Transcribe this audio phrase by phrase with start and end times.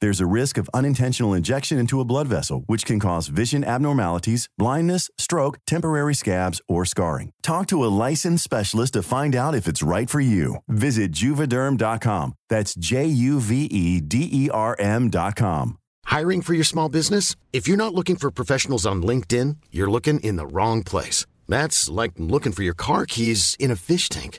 [0.00, 4.48] There's a risk of unintentional injection into a blood vessel, which can cause vision abnormalities,
[4.56, 7.32] blindness, stroke, temporary scabs, or scarring.
[7.42, 10.56] Talk to a licensed specialist to find out if it's right for you.
[10.68, 12.34] Visit juvederm.com.
[12.48, 15.78] That's J U V E D E R M.com.
[16.04, 17.34] Hiring for your small business?
[17.52, 21.26] If you're not looking for professionals on LinkedIn, you're looking in the wrong place.
[21.48, 24.38] That's like looking for your car keys in a fish tank.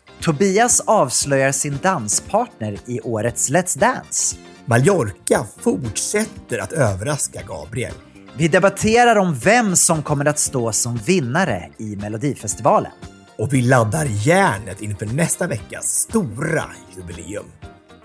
[0.21, 4.35] Tobias avslöjar sin danspartner i årets Let's Dance.
[4.65, 7.93] Mallorca fortsätter att överraska Gabriel.
[8.37, 12.91] Vi debatterar om vem som kommer att stå som vinnare i Melodifestivalen.
[13.37, 16.63] Och vi laddar järnet inför nästa veckas stora
[16.95, 17.45] jubileum.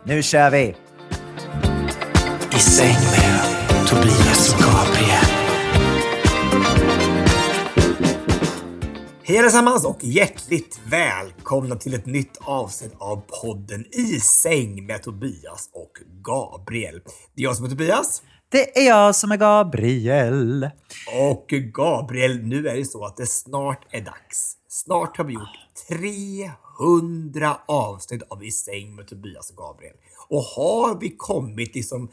[0.05, 0.77] Nu kör vi!
[2.53, 5.26] I säng med Tobias och Gabriel.
[9.29, 15.71] Hej allesammans och hjärtligt välkomna till ett nytt avsnitt av podden I säng med Tobias
[15.73, 15.93] och
[16.23, 17.01] Gabriel.
[17.35, 18.23] Det är jag som är Tobias.
[18.49, 20.71] Det är jag som är Gabriel.
[21.31, 24.57] Och Gabriel, nu är det så att det snart är dags.
[24.69, 29.97] Snart har vi gjort 300 avsnitt av I säng med Tobias och Gabriel.
[30.29, 32.11] Och har vi kommit liksom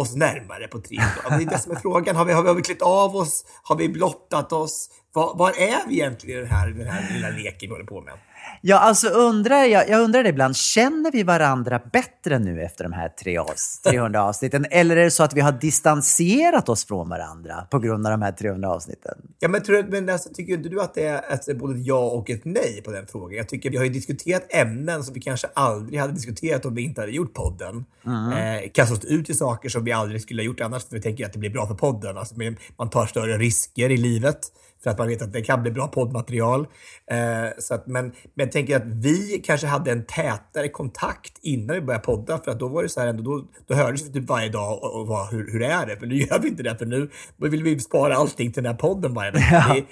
[0.00, 1.12] oss närmare på 300?
[1.24, 2.16] Alltså, det är det som är frågan.
[2.16, 3.44] Har vi, har vi, har vi klätt av oss?
[3.62, 4.90] Har vi blottat oss?
[5.12, 8.00] Var, var är vi egentligen i den här, den här lilla leken vi håller på
[8.00, 8.14] med?
[8.60, 12.92] Ja, alltså undrar, jag, jag undrar det ibland, känner vi varandra bättre nu efter de
[12.92, 14.66] här tre avs- 300 avsnitten?
[14.70, 18.22] Eller är det så att vi har distanserat oss från varandra på grund av de
[18.22, 19.14] här 300 avsnitten?
[19.38, 22.00] Ja, men, tror men alltså, tycker inte du att det är alltså, både ett ja
[22.00, 23.36] och ett nej på den frågan?
[23.36, 26.82] Jag tycker vi har ju diskuterat ämnen som vi kanske aldrig hade diskuterat om vi
[26.82, 27.84] inte hade gjort podden.
[28.06, 31.26] Eh, kastat ut i saker som vi aldrig skulle ha gjort annars för vi tänker
[31.26, 32.18] att det blir bra för podden.
[32.18, 32.34] Alltså,
[32.76, 34.40] man tar större risker i livet
[34.82, 36.66] för att man vet att det kan bli bra poddmaterial.
[37.10, 41.74] Eh, så att, men, men jag tänker att vi kanske hade en tätare kontakt innan
[41.76, 44.12] vi började podda för att då var det så här ändå, då, då hördes vi
[44.12, 45.96] typ varje dag och, och var, hur, hur är det?
[45.96, 48.78] För nu gör vi inte det för nu vill vi spara allting till den här
[48.80, 49.40] podden varje dag.
[49.52, 49.74] Ja.
[49.74, 49.86] Det är-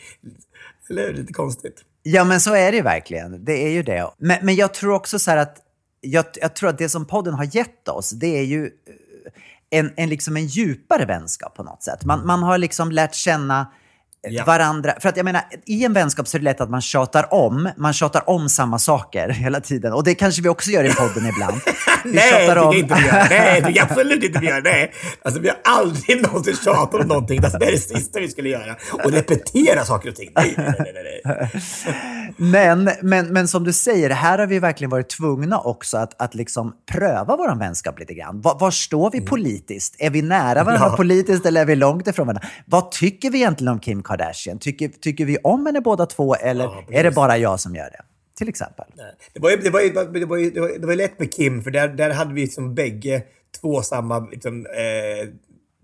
[0.90, 1.14] Eller hur?
[1.14, 1.84] Lite konstigt.
[2.02, 3.44] Ja, men så är det verkligen.
[3.44, 4.10] Det är ju det.
[4.18, 5.56] Men, men jag tror också så här att
[6.00, 9.92] jag, jag tror att det som podden har gett oss, det är ju eh, en,
[9.96, 12.04] en, liksom en djupare vänskap på något sätt.
[12.04, 13.72] Man, man har liksom lärt känna
[14.28, 14.44] Ja.
[14.44, 14.92] varandra.
[15.00, 17.70] För att jag menar, i en vänskap så är det lätt att man tjatar om.
[17.76, 19.92] Man tjatar om samma saker hela tiden.
[19.92, 21.60] Och det kanske vi också gör i podden ibland.
[22.04, 23.26] Vi Nej, det jag inte vi gör.
[23.30, 24.62] Nej, det absolut inte vi gör.
[24.62, 24.92] Nej.
[25.24, 27.44] Alltså, vi har aldrig någonsin tjatat om någonting.
[27.44, 28.76] Alltså, det är det sista vi skulle göra.
[29.04, 30.30] Och repetera saker och ting.
[30.36, 31.50] Nej, nej, nej, nej.
[32.36, 36.34] Men, men, men som du säger, här har vi verkligen varit tvungna också att, att
[36.34, 38.40] liksom pröva vår vänskap lite grann.
[38.40, 39.96] Var, var står vi politiskt?
[39.98, 40.90] Är vi nära varandra Mm.
[40.90, 40.96] Ja.
[40.96, 42.48] politiskt eller är vi långt ifrån varandra?
[42.66, 44.15] Vad tycker vi egentligen om Kim Kardashian?
[44.58, 47.90] Tycker, tycker vi om henne båda två eller Ja, är det bara jag som gör
[47.90, 48.00] det?
[48.36, 48.84] Till exempel.
[49.34, 51.62] Det var ju, det var ju, det var ju, det var, ju lätt med Kim,
[51.62, 53.22] för där, där hade vi som bägge
[53.60, 55.28] två samma liksom, eh,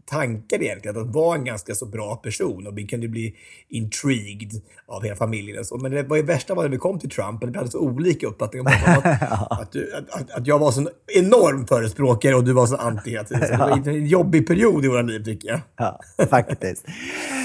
[0.07, 0.97] tankar egentligen.
[0.97, 3.35] Att han var en ganska så bra person och vi kunde bli
[3.69, 5.59] intrigued av hela familjen.
[5.59, 5.79] Och så.
[5.79, 7.79] Men det var ju värsta var när vi kom till Trump och vi hade så
[7.79, 9.19] olika uppfattningar om honom.
[9.31, 12.67] Att, att, du, att, att, att jag var så en enorm förespråkare och du var
[12.67, 13.47] så anti hela tiden.
[13.47, 15.61] Så det var en jobbig period i våra liv tycker jag.
[15.77, 16.01] Ja,
[16.31, 16.85] faktiskt.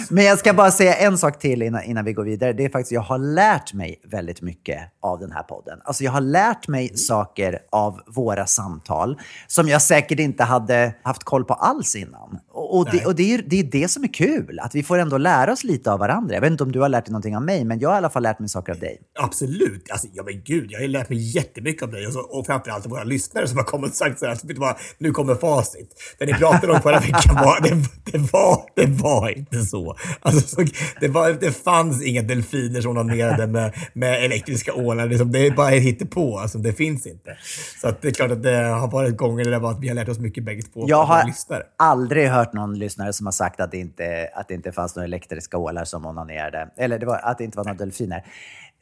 [0.09, 2.54] Men jag ska bara säga en sak till innan, innan vi går vidare.
[2.54, 5.80] Det är faktiskt jag har lärt mig väldigt mycket av den här podden.
[5.83, 11.24] Alltså jag har lärt mig saker av våra samtal som jag säkert inte hade haft
[11.24, 12.39] koll på alls innan.
[12.59, 15.18] Och det, och det, är, det är det som är kul, att vi får ändå
[15.18, 16.33] lära oss lite av varandra.
[16.36, 17.98] Jag vet inte om du har lärt dig någonting av mig, men jag har i
[17.98, 19.01] alla fall lärt mig saker av dig.
[19.19, 19.92] Absolut.
[19.92, 22.86] Alltså, ja men gud, jag har lärt mig jättemycket av dig och, så, och framförallt
[22.86, 25.89] av våra lyssnare som har kommit och sagt så här, vad, nu kommer facit.
[26.19, 27.69] Det ni pratade om förra veckan var, det,
[28.12, 29.95] det, var, det var inte så.
[30.21, 30.65] Alltså, så
[31.00, 35.07] det, var, det fanns inga delfiner som onanerade med, med elektriska ålar.
[35.07, 37.38] Liksom, det är bara ett hittepå, alltså, det finns inte.
[37.81, 39.88] Så att det är klart att det har varit gånger där det var att vi
[39.88, 40.86] har lärt oss mycket bägge två.
[40.88, 41.63] Jag har lyssnare.
[41.77, 45.05] aldrig hört någon lyssnare som har sagt att det inte, att det inte fanns några
[45.05, 46.69] elektriska ålar som onanerade.
[46.77, 48.23] Eller det var, att det inte var några delfiner.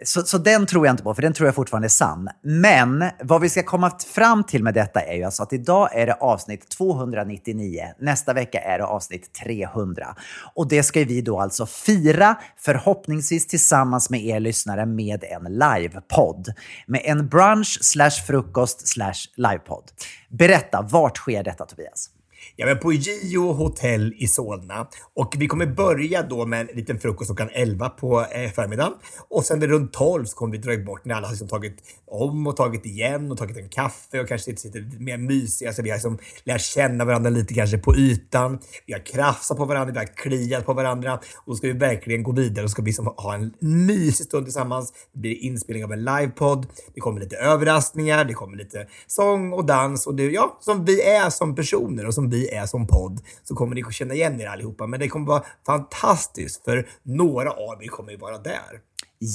[0.03, 2.29] Så, så den tror jag inte på, för den tror jag fortfarande är sann.
[2.41, 6.05] Men vad vi ska komma fram till med detta är ju alltså att idag är
[6.05, 7.83] det avsnitt 299.
[7.99, 10.15] Nästa vecka är det avsnitt 300.
[10.53, 16.53] Och det ska vi då alltså fira, förhoppningsvis tillsammans med er lyssnare, med en livepodd.
[16.87, 19.91] Med en brunch slash frukost slash livepodd.
[20.29, 22.09] Berätta, vart sker detta Tobias?
[22.57, 24.87] Ja, men på Gio hotell i Solna.
[25.13, 28.93] Och vi kommer börja då med en liten frukost klockan 11 på eh, förmiddagen.
[29.29, 31.77] Och sen vid runt 12 så kommer vi dra bort när alla har liksom tagit
[32.07, 35.73] om och tagit igen och tagit en kaffe och kanske sitter lite mer mysiga.
[35.73, 38.59] Så vi har liksom lärt känna varandra lite kanske på ytan.
[38.85, 41.13] Vi har krafsat på varandra, vi har kliat på varandra.
[41.13, 44.45] Och då ska vi verkligen gå vidare och ska vi liksom ha en mysig stund
[44.45, 44.93] tillsammans.
[45.13, 46.67] Det blir inspelning av en livepodd.
[46.93, 51.01] Det kommer lite överraskningar, det kommer lite sång och dans och det, ja, som vi
[51.01, 54.41] är som personer och som vi är som podd så kommer ni att känna igen
[54.41, 54.87] er allihopa.
[54.87, 58.81] Men det kommer vara fantastiskt för några av er kommer ju vara där.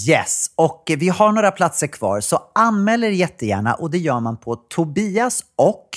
[0.09, 4.37] Yes, och vi har några platser kvar så anmäl er jättegärna och det gör man
[4.37, 5.89] på Tobias och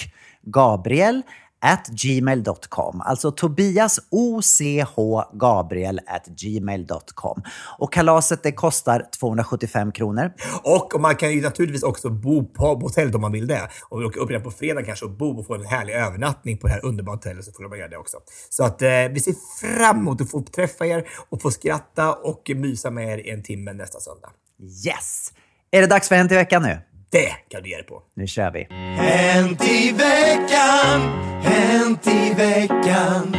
[0.42, 1.22] Gabriel
[1.64, 3.02] at gmail.com.
[3.02, 4.96] Alltså Tobias OCH
[5.34, 7.42] Gabriel at gmail.com.
[7.80, 10.32] Och kalaset det kostar 275 kronor.
[10.64, 13.70] Och man kan ju naturligtvis också bo på hotellet om man vill det.
[13.90, 16.58] Om vi åker upp redan på fredag kanske och bo och få en härlig övernattning
[16.58, 18.18] på det här underbara hotellet så får man göra det också.
[18.50, 22.52] Så att eh, vi ser fram emot att få träffa er och få skratta och
[22.56, 24.30] mysa med er i en timme nästa söndag.
[24.86, 25.34] Yes!
[25.72, 26.93] Är det dags för Hänt i veckan nu?
[27.14, 28.02] Det kan du ge dig på.
[28.16, 28.68] Nu kör vi.
[28.96, 31.02] Hänt i veckan,
[31.42, 33.36] hänt i veckan.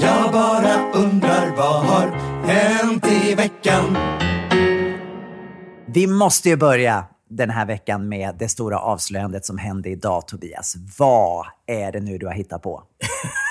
[0.00, 2.08] Jag bara undrar vad har
[2.46, 3.96] hänt i veckan?
[5.86, 7.04] Vi måste ju börja
[7.36, 10.76] den här veckan med det stora avslöjandet som hände idag, Tobias.
[10.98, 12.82] Vad är det nu du har hittat på?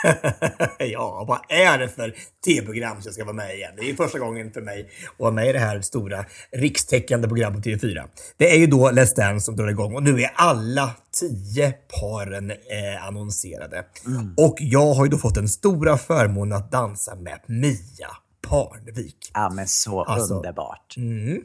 [0.79, 3.71] ja, vad är det för tv-program som jag ska vara med igen?
[3.77, 7.63] Det är första gången för mig att vara med i det här stora rikstäckande programmet
[7.63, 8.03] på TV4.
[8.37, 12.51] Det är ju då Let's Dance som drar igång och nu är alla tio paren
[12.51, 13.85] eh, annonserade.
[14.05, 14.33] Mm.
[14.37, 18.09] Och jag har ju då fått den stora förmånen att dansa med Mia
[18.47, 19.31] Parnevik.
[19.33, 20.93] Ja, men så alltså, underbart.
[20.97, 21.41] Mm.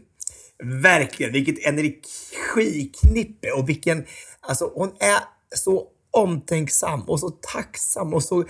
[0.82, 4.04] Verkligen, vilket energiknippe och vilken,
[4.40, 5.18] alltså hon är
[5.54, 8.44] så omtänksam och så tacksam och så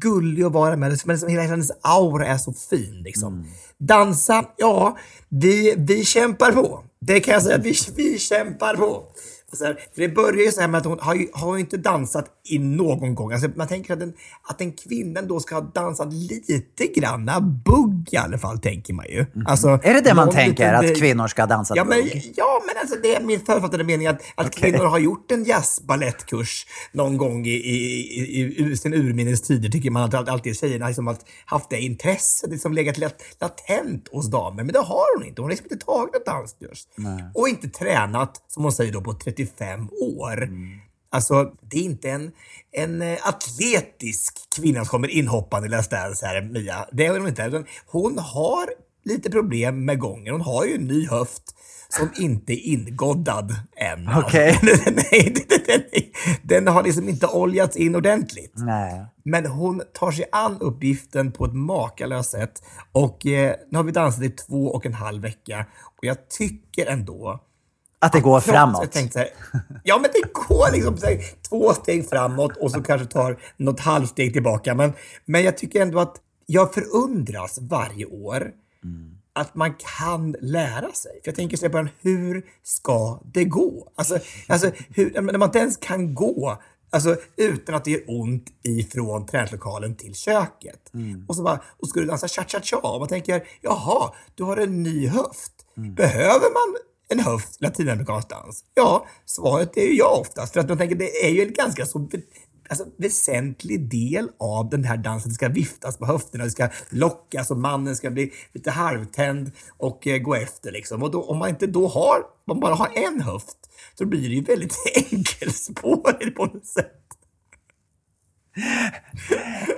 [0.00, 0.78] gullig att vara med.
[0.78, 3.02] Men liksom hela hennes aura är så fin.
[3.04, 3.34] Liksom.
[3.34, 3.46] Mm.
[3.78, 4.98] Dansa, ja,
[5.28, 6.84] vi, vi kämpar på.
[7.00, 9.04] Det kan jag säga, vi, vi kämpar på.
[9.52, 11.60] Så här, för det börjar ju så här med att hon har ju, har ju
[11.60, 13.32] inte dansat i någon gång.
[13.32, 14.12] Alltså man tänker att en,
[14.42, 19.06] att en kvinna då ska ha dansat lite granna bugg i alla fall, tänker man
[19.08, 19.18] ju.
[19.18, 19.46] Mm.
[19.46, 22.32] Alltså, är det det man tänker, att kvinnor ska ha dansat ja, men, bugg?
[22.36, 24.70] Ja, men alltså det är min författade mening att, att okay.
[24.70, 29.90] kvinnor har gjort en jazzbalettkurs någon gång i, i, i, i sin urminnes tider, tycker
[29.90, 32.98] man att alltid tjejerna liksom har haft det intresset, liksom legat
[33.40, 34.64] latent hos damer.
[34.64, 35.42] Men det har hon inte.
[35.42, 36.86] Hon har liksom inte tagit något danskurs.
[37.34, 40.42] Och inte tränat, som hon säger då, på 30 35 år.
[40.42, 40.80] Mm.
[41.10, 42.32] Alltså, det är inte en,
[42.72, 46.86] en eh, atletisk kvinna som kommer inhoppande i Let's Dance här, Mia.
[46.92, 47.64] Det är hon inte.
[47.86, 48.68] Hon har
[49.04, 50.32] lite problem med gången.
[50.32, 51.42] Hon har ju en ny höft
[51.88, 54.08] som inte är ingoddad än.
[54.18, 54.54] Okay.
[54.62, 55.82] den, den, den,
[56.42, 58.52] den, har liksom inte oljats in ordentligt.
[58.56, 59.06] Nej.
[59.22, 62.62] Men hon tar sig an uppgiften på ett makalöst sätt.
[62.92, 65.66] Och eh, nu har vi dansat i två och en halv vecka.
[65.98, 67.40] Och jag tycker ändå
[67.98, 68.94] att det går framåt?
[68.94, 69.28] Här,
[69.84, 74.32] ja, men det går liksom här, två steg framåt och så kanske tar något halvsteg
[74.32, 74.74] tillbaka.
[74.74, 74.92] Men,
[75.24, 78.52] men jag tycker ändå att jag förundras varje år
[78.84, 79.18] mm.
[79.32, 81.12] att man kan lära sig.
[81.12, 83.92] För jag tänker så bara, hur ska det gå?
[83.94, 86.58] Alltså, alltså hur, när man inte ens kan gå
[86.90, 90.94] Alltså utan att det gör ont ifrån träningslokalen till köket.
[90.94, 91.24] Mm.
[91.28, 92.76] Och så bara, och ska du dansa cha-cha-cha?
[92.76, 95.52] Och man tänker, jaha, du har en ny höft.
[95.76, 95.94] Mm.
[95.94, 96.76] Behöver man
[97.08, 98.64] en höft latinamerikansk dans?
[98.74, 100.52] Ja, svaret är ju ja oftast.
[100.52, 102.08] För att man tänker det är ju en ganska så
[102.68, 105.28] alltså, väsentlig del av den här dansen.
[105.28, 110.06] Det ska viftas på höfterna, det ska lockas och mannen ska bli lite halvtänd och
[110.06, 110.72] eh, gå efter.
[110.72, 111.02] Liksom.
[111.02, 113.56] Och då, om man inte då har, om man bara har en höft,
[113.98, 114.76] så blir det ju väldigt
[115.12, 116.94] enkelspårigt på något sätt.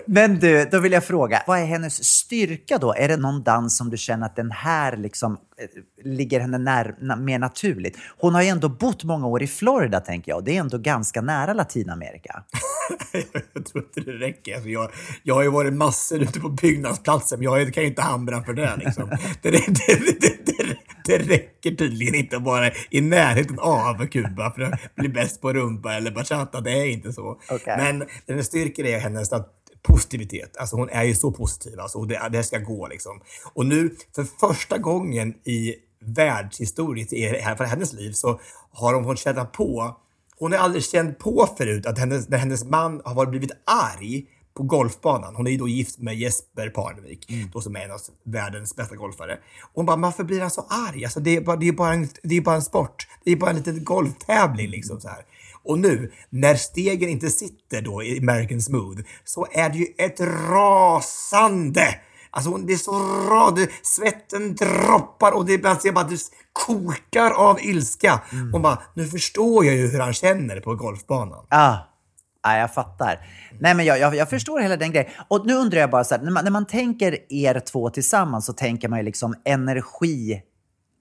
[0.06, 2.94] Men du, då vill jag fråga, vad är hennes styrka då?
[2.94, 6.94] Är det någon dans som du känner att den här liksom eh, ligger henne när,
[7.00, 7.98] na, mer naturligt?
[8.18, 10.38] Hon har ju ändå bott många år i Florida, tänker jag.
[10.38, 12.42] och Det är ändå ganska nära Latinamerika.
[13.54, 14.54] jag tror inte det räcker.
[14.54, 14.90] Alltså jag,
[15.22, 18.52] jag har ju varit massor ute på byggnadsplatser, men jag kan ju inte hamra för
[18.52, 18.76] det.
[18.76, 19.08] Liksom.
[19.42, 24.62] Det, det, det, det, det räcker tydligen inte att vara i närheten av Kuba för
[24.62, 26.60] att bli bäst på rumba eller bachata.
[26.60, 27.40] Det är inte så.
[27.50, 27.76] Okay.
[27.76, 29.30] Men den styrker är hennes
[29.82, 30.56] positivitet.
[30.56, 31.80] Alltså hon är ju så positiv.
[31.80, 33.20] Alltså, och det, det ska gå liksom.
[33.52, 38.40] Och nu, för första gången i världshistorien, i för hennes liv, så
[38.72, 39.96] har hon fått känna på
[40.40, 44.26] hon har aldrig känt på förut att hennes, när hennes man har varit blivit arg
[44.56, 45.34] på golfbanan.
[45.36, 47.50] Hon är ju då gift med Jesper Parnevik, mm.
[47.52, 49.38] då som är en av världens bästa golfare.
[49.62, 51.04] Och hon bara, varför blir han så arg?
[51.04, 53.08] Alltså det är bara, det är bara, en, det är bara en sport.
[53.24, 55.24] Det är bara en liten golftävling liksom så här.
[55.62, 60.20] Och nu, när stegen inte sitter då i American Smooth, så är det ju ett
[60.20, 62.00] rasande
[62.30, 62.92] Alltså det är så
[63.30, 66.18] rad, svetten droppar och det är jag bara, det
[66.52, 68.20] kokar av ilska.
[68.32, 68.54] Mm.
[68.54, 71.46] Och bara, nu förstår jag ju hur han känner på golfbanan.
[71.48, 71.76] Ah.
[72.42, 73.26] Ja, jag fattar.
[73.60, 75.10] Nej, men jag, jag, jag, förstår hela den grejen.
[75.28, 78.46] Och nu undrar jag bara så här, när man, när man tänker er två tillsammans
[78.46, 80.42] så tänker man ju liksom energi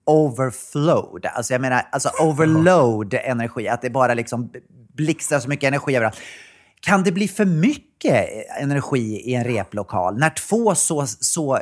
[0.06, 1.26] overflowed.
[1.26, 3.68] Alltså jag menar, alltså overload energi.
[3.68, 4.52] Att det bara liksom
[4.94, 6.18] blixtrar så mycket energi överallt.
[6.80, 8.30] Kan det bli för mycket
[8.62, 11.62] energi i en replokal när två så, så eh,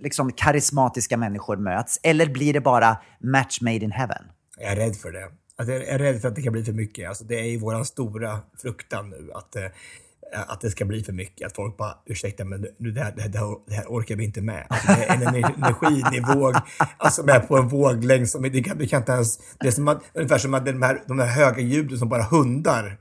[0.00, 2.00] liksom karismatiska människor möts?
[2.02, 4.24] Eller blir det bara match made in heaven?
[4.58, 5.28] Jag är rädd för det.
[5.56, 7.08] Alltså jag är rädd för att det kan bli för mycket.
[7.08, 9.30] Alltså det är ju vår stora fruktan nu.
[9.34, 9.62] att eh,
[10.32, 11.46] att det ska bli för mycket.
[11.46, 14.40] Att folk bara, ursäkta men nu, det, här, det, här, det här orkar vi inte
[14.40, 14.66] med.
[14.68, 16.52] Alltså, det är en energinivå
[16.96, 19.38] alltså är på en våglängd som det kan, det kan inte ens...
[19.60, 22.22] Det är som att, ungefär som att de här, de här höga ljuden som bara
[22.22, 22.98] hundar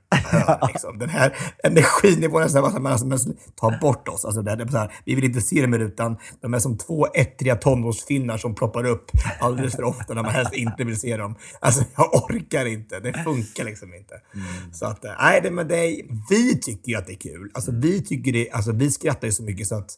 [0.68, 1.00] Liksom.
[1.00, 4.26] Den här energinivån är så att man alltså, tar bort oss.
[4.26, 6.78] Alltså, det, det är så här, vi vill inte se dem utan de är som
[6.78, 11.18] två ettriga tonårsfinnar som ploppar upp alldeles för ofta när man helst inte vill se
[11.18, 11.36] dem.
[11.60, 13.00] Alltså jag orkar inte.
[13.00, 14.14] Det funkar liksom inte.
[14.34, 14.74] Mm.
[14.74, 17.52] Så att, nej, det, men det vi tycker ju att det är kul.
[17.54, 19.92] Alltså vi tycker det, alltså vi skrattar ju så mycket så att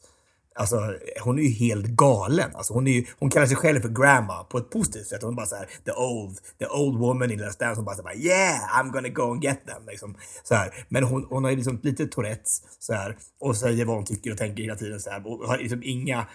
[0.56, 2.56] Alltså, hon är ju helt galen.
[2.56, 5.24] Alltså, hon, är ju, hon kallar sig själv för grandma på ett positivt sätt.
[5.24, 7.76] Hon är bara så här, the old, the old woman in Let's Dance.
[7.76, 9.84] Hon bara så här, yeah, I'm gonna go and get them.
[9.88, 10.86] Liksom, så här.
[10.90, 14.32] Men hon, hon har ju liksom lite Tourettes så här, och säger vad hon tycker
[14.32, 15.00] och tänker hela tiden.
[15.00, 16.28] Så här, och har liksom inga,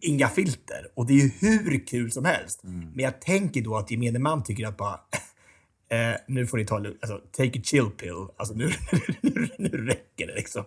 [0.00, 0.86] inga filter.
[0.94, 2.64] Och det är ju hur kul som helst.
[2.64, 2.90] Mm.
[2.94, 5.00] Men jag tänker då att gemene man tycker att bara
[5.90, 8.26] Eh, nu får ni ta alltså, take a chill pill.
[8.36, 8.70] Alltså nu,
[9.20, 10.64] nu, nu räcker det liksom.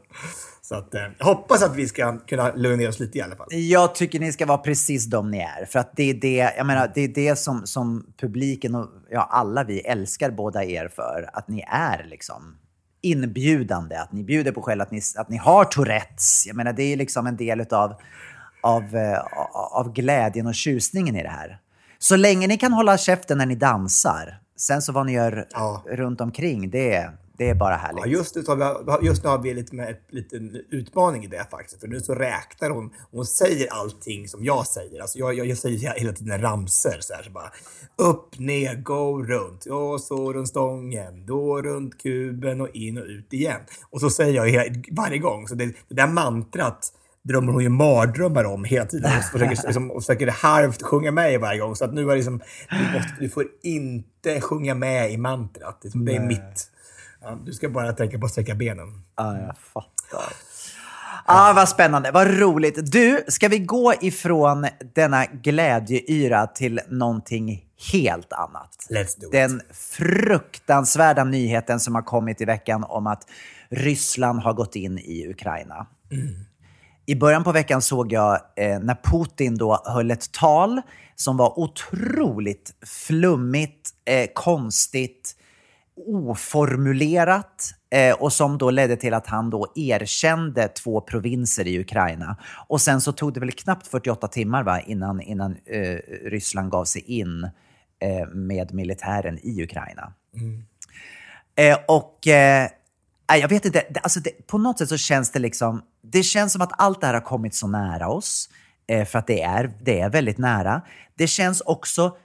[0.61, 3.35] Så att, eh, jag hoppas att vi ska kunna lugna ner oss lite i alla
[3.35, 3.47] fall.
[3.49, 5.65] Jag tycker ni ska vara precis de ni är.
[5.65, 9.27] För att det är det, jag menar, det, är det som, som publiken och ja,
[9.31, 11.29] alla vi älskar båda er för.
[11.33, 12.57] Att ni är liksom
[13.01, 16.43] inbjudande, att ni bjuder på själv, att ni, att ni har Tourettes.
[16.47, 17.93] Jag menar, det är liksom en del av,
[18.61, 18.83] av,
[19.71, 21.59] av glädjen och tjusningen i det här.
[21.99, 25.83] Så länge ni kan hålla käften när ni dansar, Sen så vad ni gör ja.
[25.87, 28.05] runt omkring, det, det är bara härligt.
[28.05, 31.27] Ja, just, nu har vi, just nu har vi lite med ett liten utmaning i
[31.27, 31.79] det faktiskt.
[31.81, 32.93] För nu så räknar hon.
[33.11, 35.01] Hon säger allting som jag säger.
[35.01, 37.23] Alltså jag, jag, jag säger hela tiden ramser så här.
[37.23, 37.51] Så bara,
[37.95, 39.65] upp, ner, go, runt.
[39.65, 41.25] Och så runt stången.
[41.25, 43.61] Då runt kuben och in och ut igen.
[43.89, 45.47] Och så säger jag varje gång.
[45.47, 49.91] Så det, det där mantrat drömmer hon ju mardrömmar om hela tiden och försöker, liksom,
[49.91, 51.75] och försöker halvt sjunga med varje gång.
[51.75, 55.81] Så att nu är det liksom, du, måste, du får inte sjunga med i mantrat.
[55.81, 56.71] Det, det är mitt.
[57.21, 59.03] Ja, du ska bara tänka på att sträcka benen.
[59.15, 60.33] Ja, jag fattar.
[61.25, 62.91] Ah, vad spännande, vad roligt.
[62.91, 68.87] Du, ska vi gå ifrån denna glädjeyra till någonting helt annat?
[68.89, 69.31] Let's do it.
[69.31, 73.27] Den fruktansvärda nyheten som har kommit i veckan om att
[73.69, 75.87] Ryssland har gått in i Ukraina.
[76.11, 76.45] Mm.
[77.05, 80.81] I början på veckan såg jag eh, när Putin då höll ett tal
[81.15, 85.35] som var otroligt flummigt, eh, konstigt,
[86.05, 92.37] oformulerat eh, och som då ledde till att han då erkände två provinser i Ukraina.
[92.67, 96.85] Och sen så tog det väl knappt 48 timmar va, innan, innan eh, Ryssland gav
[96.85, 97.43] sig in
[97.99, 100.13] eh, med militären i Ukraina.
[100.35, 100.63] Mm.
[101.55, 102.27] Eh, och
[103.37, 106.61] jag vet inte, alltså det, på något sätt så känns det liksom, det känns som
[106.61, 108.49] att allt det här har kommit så nära oss,
[108.87, 110.81] eh, för att det är, det är väldigt nära.
[111.17, 112.17] Det känns också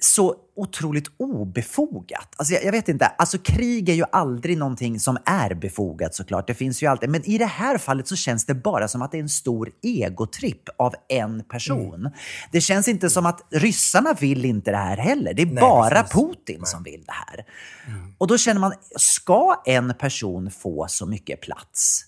[0.00, 2.34] så otroligt obefogat.
[2.36, 6.46] Alltså jag, jag, vet inte, alltså krig är ju aldrig någonting som är befogat såklart.
[6.46, 7.08] Det finns ju alltid.
[7.10, 9.70] Men i det här fallet så känns det bara som att det är en stor
[9.82, 11.94] egotripp av en person.
[11.94, 12.12] Mm.
[12.52, 15.34] Det känns inte som att ryssarna vill inte det här heller.
[15.34, 16.12] Det är Nej, bara precis.
[16.12, 16.66] Putin Nej.
[16.66, 17.46] som vill det här.
[17.86, 18.14] Mm.
[18.18, 22.04] Och då känner man, ska en person få så mycket plats?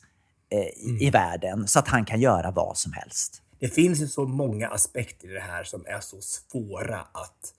[0.51, 3.43] eh, i, i världen så att han kan göra vad som helst.
[3.59, 7.55] Det finns ju så många aspekter i det här som är så svåra att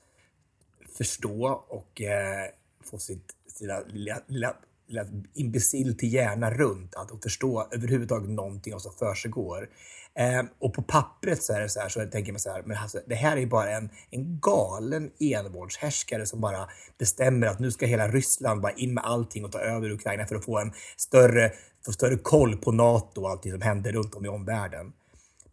[0.98, 2.50] förstå och eh,
[2.84, 4.56] få sitt sina lilla, lilla,
[4.88, 9.70] lilla imbecill till hjärna runt att förstå överhuvudtaget någonting av som försiggår.
[10.16, 12.62] Eh, och på pappret så är det så här, så jag tänker man så här,
[12.66, 17.72] men alltså, det här är bara en, en galen envåldshärskare som bara bestämmer att nu
[17.72, 20.74] ska hela Ryssland bara in med allting och ta över Ukraina för att få en
[20.98, 21.52] större,
[21.86, 24.94] få större koll på NATO och allting som händer runt om i omvärlden.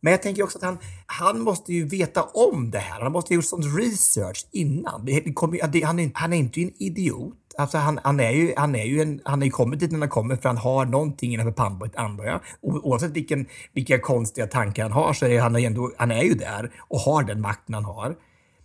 [0.00, 3.00] Men jag tänker också att han, han måste ju veta om det här.
[3.00, 5.04] Han måste ha gjort sån research innan.
[5.04, 7.34] Det, det kommer, det, han, är, han är inte en idiot.
[7.58, 9.98] Alltså han, han, är ju, han är ju en, han är ju kommit dit när
[9.98, 12.40] han kommer för han har någonting innanför pannbenet antar jag.
[12.62, 16.72] oavsett vilken, vilka konstiga tankar han har så är han, ändå, han är ju där
[16.78, 18.16] och har den makten han har.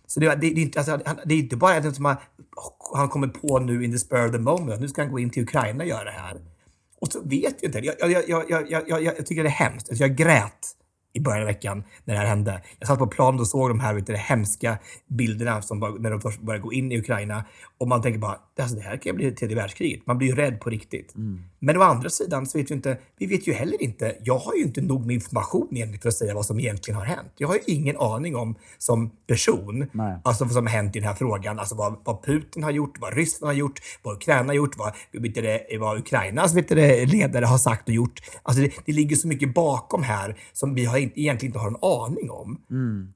[0.06, 2.16] Så det, det, det, är, inte, alltså, det är inte bara att han,
[2.94, 5.30] han kommer på nu in the spur of the moment, nu ska han gå in
[5.30, 6.40] till Ukraina och göra det här.
[7.00, 7.78] Och så vet jag inte.
[7.78, 9.88] Jag, jag, jag, jag, jag, jag tycker det är hemskt.
[9.88, 10.76] Alltså jag grät
[11.14, 12.62] i början av veckan när det här hände.
[12.78, 14.78] Jag satt på planet och såg de här vet du, hemska
[15.08, 17.44] bilderna som bara, när de först började gå in i Ukraina.
[17.78, 20.06] Och man tänker bara, alltså, det här kan bli tredje världskriget.
[20.06, 21.14] Man blir ju rädd på riktigt.
[21.14, 21.42] Mm.
[21.64, 24.54] Men å andra sidan så vet vi inte, vi vet ju heller inte, jag har
[24.54, 27.32] ju inte nog med information egentligen för att säga vad som egentligen har hänt.
[27.36, 30.18] Jag har ju ingen aning om som person, Nej.
[30.24, 31.58] alltså vad som har hänt i den här frågan.
[31.58, 34.92] Alltså vad, vad Putin har gjort, vad Ryssland har gjort, vad Ukraina har gjort, vad,
[35.12, 38.20] vet du, vad Ukrainas vet du, ledare har sagt och gjort.
[38.42, 41.68] Alltså det, det ligger så mycket bakom här som vi har inte, egentligen inte har
[41.68, 42.60] en aning om.
[42.70, 43.12] Mm.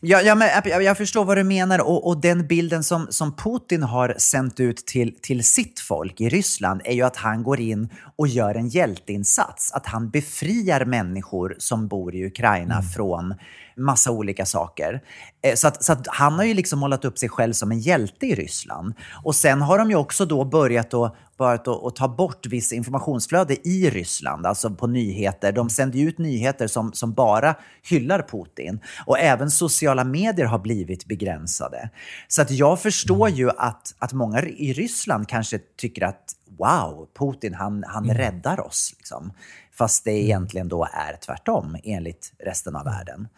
[0.00, 3.36] Ja, ja, men jag, jag förstår vad du menar och, och, den bilden som, som
[3.36, 7.60] Putin har sänt ut till, till sitt folk i Ryssland är ju att han går
[7.60, 7.83] in
[8.16, 9.72] och gör en hjälteinsats.
[9.72, 12.86] Att han befriar människor som bor i Ukraina mm.
[12.86, 13.34] från
[13.76, 15.02] massa olika saker.
[15.42, 17.80] Eh, så, att, så att han har ju liksom målat upp sig själv som en
[17.80, 18.94] hjälte i Ryssland.
[19.24, 23.68] Och sen har de ju också då börjat att börjat att, ta bort viss informationsflöde
[23.68, 25.52] i Ryssland, alltså på nyheter.
[25.52, 28.80] De sänder ut nyheter som, som bara hyllar Putin.
[29.06, 31.90] Och även sociala medier har blivit begränsade.
[32.28, 37.54] Så att jag förstår ju att, att många i Ryssland kanske tycker att wow, Putin
[37.54, 38.16] han, han mm.
[38.16, 38.94] räddar oss.
[38.96, 39.32] Liksom.
[39.72, 40.24] Fast det mm.
[40.24, 43.28] egentligen då är tvärtom enligt resten av världen.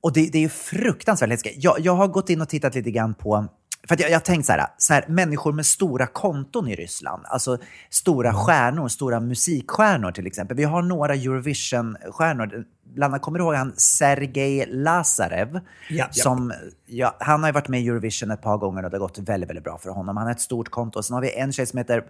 [0.00, 1.64] Och det, det är fruktansvärt läskigt.
[1.64, 3.48] Jag, jag har gått in och tittat lite grann på
[3.88, 7.58] för jag, jag tänkt så här, så här, människor med stora konton i Ryssland, alltså
[7.90, 8.40] stora mm.
[8.40, 10.56] stjärnor, stora musikstjärnor till exempel.
[10.56, 12.64] Vi har några Eurovision-stjärnor.
[12.94, 15.60] Bland kommer du ihåg han Sergej Lazarev?
[15.90, 16.52] Ja, som,
[16.86, 19.18] ja, han har ju varit med i Eurovision ett par gånger och det har gått
[19.18, 20.16] väldigt, väldigt bra för honom.
[20.16, 21.02] Han har ett stort konto.
[21.02, 22.04] Sen har vi en tjej som heter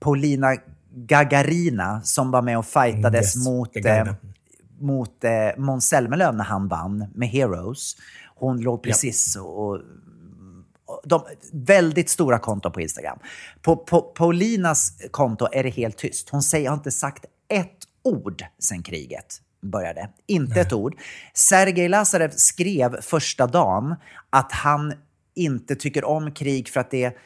[0.00, 0.56] Polina
[0.94, 4.06] Gagarina som var med och fightades yes, mot, eh,
[4.80, 7.96] mot eh, Måns Zelmerlöw när han vann med Heroes.
[8.34, 9.44] Hon låg precis yep.
[9.44, 9.80] och
[11.04, 13.18] de, väldigt stora konton på Instagram.
[13.62, 16.28] På, på Paulinas konto är det helt tyst.
[16.28, 20.08] Hon säger, har inte sagt ett ord sedan kriget började.
[20.26, 20.60] Inte Nej.
[20.60, 20.96] ett ord.
[21.34, 23.94] Sergej Lazarev skrev första dagen
[24.30, 24.92] att han
[25.34, 27.16] inte tycker om krig för att det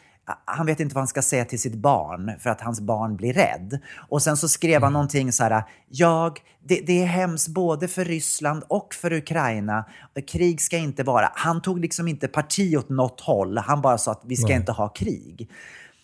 [0.45, 3.33] han vet inte vad han ska säga till sitt barn för att hans barn blir
[3.33, 3.79] rädd.
[4.09, 4.93] Och sen så skrev han mm.
[4.93, 9.85] någonting så här, jag, det, det, är hemskt både för Ryssland och för Ukraina.
[10.27, 11.33] Krig ska inte vara.
[11.35, 13.59] Han tog liksom inte parti åt något håll.
[13.59, 14.57] Han bara sa att vi ska Nej.
[14.57, 15.51] inte ha krig.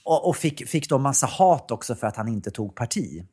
[0.05, 3.25] Och, och, fick, fick då massa hat också för att han inte tog parti.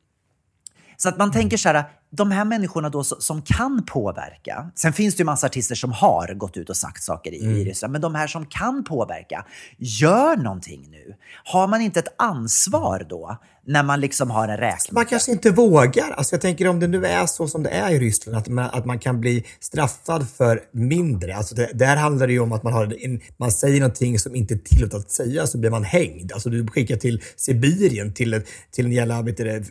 [0.96, 1.32] Så att man mm.
[1.32, 1.84] tänker så här,
[2.16, 4.70] de här människorna då som kan påverka.
[4.74, 7.64] Sen finns det ju massa artister som har gått ut och sagt saker i, mm.
[7.64, 7.92] Ryssland.
[7.92, 9.46] Men de här som kan påverka,
[9.78, 11.14] gör någonting nu.
[11.44, 14.92] Har man inte ett ansvar då när man liksom har en räkmacka?
[14.92, 16.10] Man kanske inte vågar.
[16.10, 18.70] Alltså jag tänker om det nu är så som det är i Ryssland, att man,
[18.72, 21.36] att man kan bli straffad för mindre.
[21.36, 24.34] Alltså det, där handlar det ju om att man, har en, man säger någonting som
[24.34, 26.32] inte är tillåtet att säga, så blir man hängd.
[26.32, 29.64] Alltså du skickar till Sibirien, till, till en jävla vet du,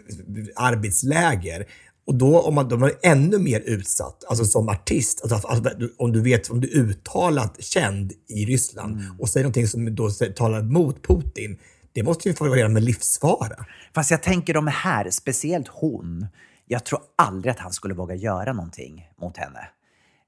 [0.56, 1.66] arbetsläger.
[2.06, 5.89] Och då om man, då man är ännu mer utsatt, alltså som artist, alltså, alltså,
[5.98, 9.20] om du vet, om du är uttalat känd i Ryssland mm.
[9.20, 11.60] och säger någonting som då talar mot Putin,
[11.94, 13.66] det måste ju vara med livsfara.
[13.96, 16.28] Fast jag tänker de här, speciellt hon,
[16.66, 19.68] jag tror aldrig att han skulle våga göra någonting mot henne.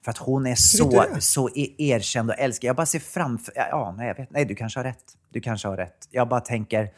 [0.04, 2.68] För att hon är så, så e- erkänd och älskad.
[2.68, 3.54] Jag bara ser framför...
[3.56, 5.04] Ja, nej, jag vet, nej, du kanske har rätt.
[5.30, 6.08] Du kanske har rätt.
[6.12, 6.90] Jag bara tänker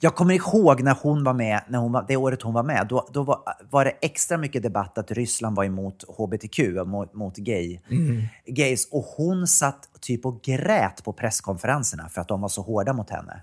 [0.00, 2.86] jag kommer ihåg när hon var med, när hon var, det året hon var med,
[2.88, 7.36] då, då var, var, det extra mycket debatt att Ryssland var emot hbtq, mot, mot
[7.36, 8.22] gay, mm.
[8.46, 8.88] gays.
[8.90, 13.10] Och hon satt typ och grät på presskonferenserna för att de var så hårda mot
[13.10, 13.42] henne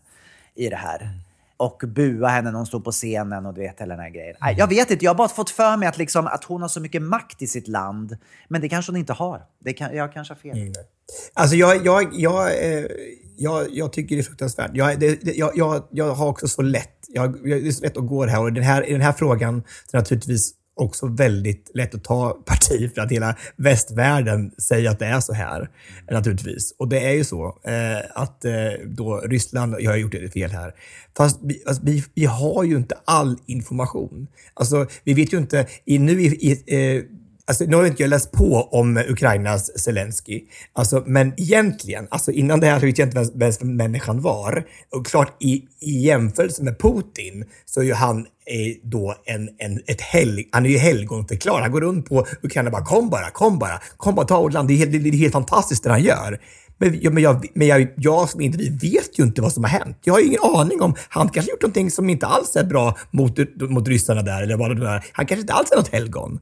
[0.56, 1.10] i det här.
[1.58, 4.36] Och bua henne när hon stod på scenen och du vet hela den här grejen.
[4.41, 6.70] Nej, Jag vet inte, jag har bara fått för mig att, liksom, att hon har
[6.70, 8.17] så mycket makt i sitt land.
[8.48, 9.41] Men det kanske hon inte har.
[9.60, 10.58] Det kan, jag kanske har fel.
[10.58, 10.74] Mm.
[11.34, 12.86] Alltså jag, jag, jag, eh,
[13.38, 14.72] jag, jag tycker det är fruktansvärt.
[14.74, 17.98] Jag, det, jag, jag, jag har också så lätt, jag, jag, det är så lätt
[17.98, 21.71] att gå det här och den här, i den här frågan så naturligtvis också väldigt
[21.73, 25.69] lätt att ta parti för att hela västvärlden säger att det är så här.
[26.11, 26.75] Naturligtvis.
[26.79, 28.53] Och det är ju så eh, att eh,
[28.85, 30.73] då Ryssland, jag har gjort det fel här,
[31.17, 34.27] fast vi, alltså, vi, vi har ju inte all information.
[34.53, 37.03] Alltså vi vet ju inte, i, nu i, i eh,
[37.49, 40.41] Alltså, nu har jag inte läst på om Ukrainas Zelensky,
[40.73, 44.65] alltså, men egentligen, alltså, innan det här så vet jag inte vem, vem människan var.
[44.95, 48.25] Och klart, i, i jämförelse med Putin så är ju han eh,
[48.83, 51.62] då en, en, ett helg, han är ju helgonförklarad.
[51.62, 54.53] Han går runt på Ukraina och bara kom bara, kom bara, kom bara, ta vårt
[54.53, 54.67] land.
[54.67, 56.39] Det är helt, det är helt fantastiskt det han gör.
[56.77, 59.71] Men, ja, men, jag, men jag, jag som individ vet ju inte vad som har
[59.71, 59.97] hänt.
[60.03, 62.97] Jag har ju ingen aning om, han kanske gjort någonting som inte alls är bra
[63.12, 63.38] mot,
[63.69, 65.05] mot ryssarna där, eller vad det är.
[65.12, 66.39] Han kanske inte alls är något helgon.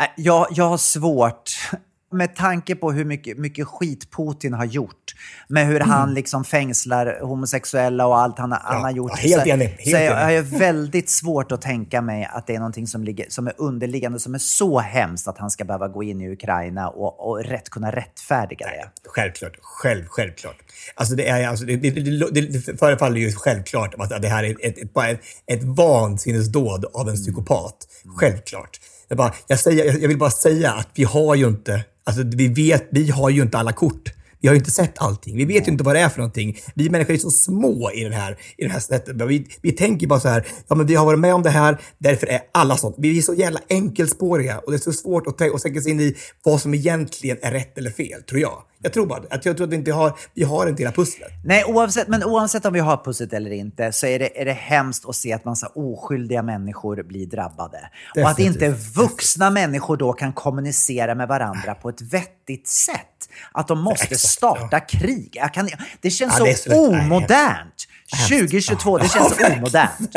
[0.00, 1.50] Äh, Jag, jag har svårt,
[2.12, 5.14] med tanke på hur mycket, mycket skit Putin har gjort,
[5.48, 9.18] med hur han liksom fängslar homosexuella och allt han, han har gjort.
[9.18, 9.30] Mm.
[9.30, 12.54] ja, helt så, enig, helt så jag, har väldigt svårt att tänka mig att det
[12.54, 15.88] är någonting som, ligger, som är underliggande, som är så hemskt att han ska behöva
[15.88, 18.90] gå in i Ukraina och, och rätt, kunna rättfärdiga det.
[19.04, 19.56] Självklart.
[19.60, 20.56] Själv, självklart.
[20.94, 24.50] Alltså det, är, alltså det, det, det, det förefaller ju självklart att det här är
[24.50, 27.76] ett, ett, ett, ett vansinnesdåd av en psykopat.
[28.16, 28.80] Självklart.
[29.08, 32.48] Jag, bara, jag, säger, jag vill bara säga att vi har ju inte, alltså vi
[32.48, 34.12] vet, vi har ju inte alla kort.
[34.40, 35.36] Vi har ju inte sett allting.
[35.36, 36.58] Vi vet ju inte vad det är för någonting.
[36.74, 39.16] Vi människor är så små i den här, i den här sättet.
[39.16, 41.78] Vi, vi tänker bara så här, ja men vi har varit med om det här,
[41.98, 42.96] därför är alla sånt.
[42.98, 46.00] Vi är så jävla enkelspåriga och det är så svårt att, att tänka sig in
[46.00, 48.62] i vad som egentligen är rätt eller fel, tror jag.
[48.82, 51.30] Jag tror bara att jag tror att vi inte har, vi har inte hela pusslet.
[51.44, 54.52] Nej, oavsett, men oavsett om vi har pusslet eller inte så är det, är det
[54.52, 57.78] hemskt att se att massa oskyldiga människor blir drabbade.
[58.16, 58.62] Och att Definitivt.
[58.62, 63.17] inte vuxna människor då kan kommunicera med varandra på ett vettigt sätt.
[63.52, 65.30] Att de måste Exakt, starta krig.
[65.32, 65.68] Jag kan,
[66.00, 67.86] det känns Ja, så, så omodernt.
[68.28, 70.16] 2022, det känns Ja, omodernt.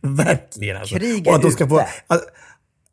[0.00, 0.94] Verkligen alltså.
[0.96, 1.88] Krig Och är att de ska få, ute.
[2.06, 2.22] att,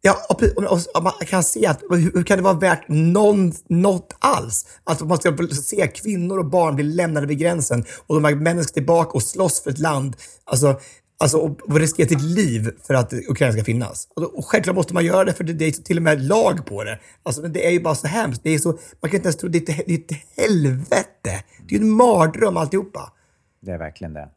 [0.02, 2.86] ja, och, och, och, och man kan se att hur, hur kan det vara värt
[2.88, 4.66] någon, något alls?
[4.84, 8.64] Att man ska se kvinnor och barn bli lämnade vid gränsen och de här männen
[8.64, 10.16] ska tillbaka och slåss för ett land.
[10.46, 10.80] Alltså,
[11.20, 14.08] Alltså, och, och riskera sitt liv för att Ukraina ska finnas.
[14.16, 16.22] Och, då, och självklart måste man göra det, för det, det är till och med
[16.22, 17.00] lag på det.
[17.24, 18.44] Alltså, men det är ju bara så hemskt.
[18.44, 21.44] Det är så, man kan inte ens tro det är ett, helvete.
[21.68, 23.12] Det är ju en mardröm alltihopa.
[23.60, 24.30] Det är verkligen det.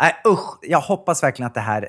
[0.00, 1.88] Nej, usch, jag hoppas verkligen att det här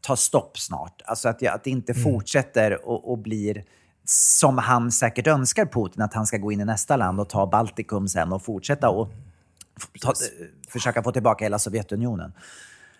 [0.00, 1.02] tar stopp snart.
[1.04, 3.64] Alltså att, jag, att det inte fortsätter och, och blir
[4.04, 7.46] som han säkert önskar Putin, att han ska gå in i nästa land och ta
[7.46, 9.08] Baltikum sen och fortsätta och
[10.00, 10.12] ta,
[10.68, 12.32] försöka få tillbaka hela Sovjetunionen.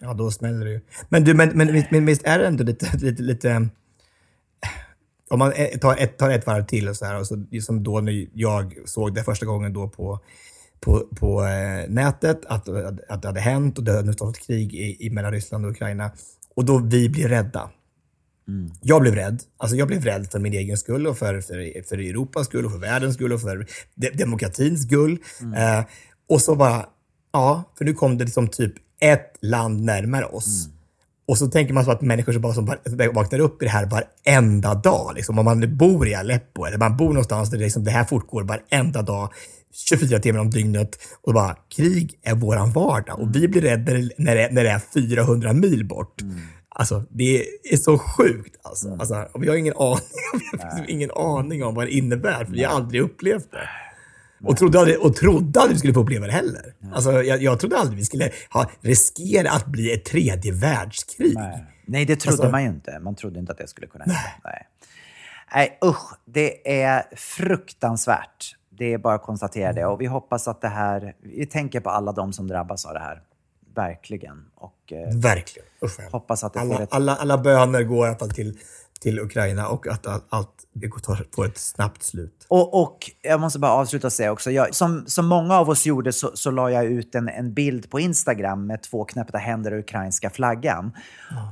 [0.01, 0.81] Ja, då smäller det ju.
[1.09, 3.69] Men, du, men, men, men visst är det ändå lite, lite, lite
[5.31, 7.83] om man eh, tar ett, tar ett varv till och så här, och så, som
[7.83, 10.21] då när jag såg det första gången då på,
[10.81, 12.69] på, på eh, nätet, att,
[13.09, 16.11] att det hade hänt och det hade stått krig i, i mellan Ryssland och Ukraina.
[16.55, 17.71] Och då vi blir rädda.
[18.81, 19.43] Jag blev rädd.
[19.57, 22.73] Alltså jag blev rädd för min egen skull och för, för, för Europas skull och
[22.73, 25.19] för världens skull och för de, demokratins skull.
[25.57, 25.85] Eh,
[26.29, 26.87] och så bara,
[27.33, 30.69] ja, för nu kom det liksom typ ett land närmare oss.
[31.29, 32.67] Och så tänker man så att människor som bara som
[33.15, 35.13] vaknar upp i det här varenda dag.
[35.15, 38.05] Liksom, om man bor i Aleppo eller man bor någonstans där det, liksom, det här
[38.05, 39.33] fortgår varenda dag,
[39.89, 40.99] 24 timmar om dygnet.
[41.23, 43.21] Och bara, krig är våran vardag.
[43.21, 46.23] Och vi blir rädda när det- när det, är 400 mil bort.
[46.69, 48.57] Alltså, det är så sjukt.
[48.63, 48.91] Alltså.
[48.93, 49.99] Alltså, och vi har ingen aning,
[50.53, 53.69] vi har liksom ingen aning om vad det innebär, för vi har aldrig upplevt det.
[54.43, 56.75] Och trodde, och trodde aldrig vi skulle få uppleva det heller.
[56.93, 61.35] Alltså, jag, jag trodde aldrig vi skulle ha, riskera att bli ett tredje världskrig.
[61.35, 62.99] Nej, Nej det trodde Alltså- man ju inte.
[62.99, 64.21] Man trodde inte att det skulle kunna hända.
[64.45, 64.67] Nej.
[65.55, 66.15] Nej, usch.
[66.25, 68.57] Det är fruktansvärt.
[68.71, 69.87] Det är bara att konstatera det.
[69.87, 71.15] Och vi hoppas att det här...
[71.23, 73.23] Vi tänker på alla de som drabbas av det här.
[73.75, 74.45] Verkligen.
[74.55, 75.69] Och eh, Verkligen.
[75.85, 76.89] Usch, hoppas att det alla, ett...
[76.93, 78.59] alla, alla böner går i alla fall till,
[79.01, 80.65] till Ukraina och att allt,
[81.35, 82.47] får ett snabbt slut.
[82.49, 85.87] Och, och jag måste bara avsluta och säga också, jag, som, som många av oss
[85.87, 89.73] gjorde så, så la jag ut en, en bild på Instagram med två knäppta händer
[89.73, 90.93] och ukrainska flaggan.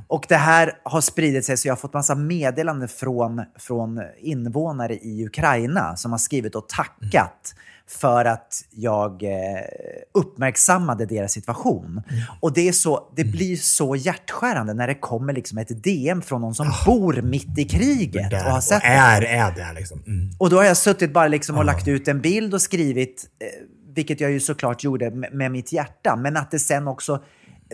[0.06, 4.96] Och det här har spridit sig så jag har fått massa meddelanden från, från invånare
[4.96, 7.54] i Ukraina som har skrivit och tackat
[7.88, 9.30] för att jag eh,
[10.14, 12.02] uppmärksammade deras situation.
[12.40, 16.40] Och det, är så, det blir så hjärtskärande när det kommer liksom ett DM från
[16.40, 18.88] någon som bor mitt i kriget och har och sett det.
[18.88, 20.02] är, är där liksom.
[20.06, 20.30] Mm.
[20.38, 23.66] Och då har jag suttit bara liksom och lagt ut en bild och skrivit eh,
[23.94, 27.22] vilket jag ju såklart gjorde med, med mitt hjärta, men att det sen också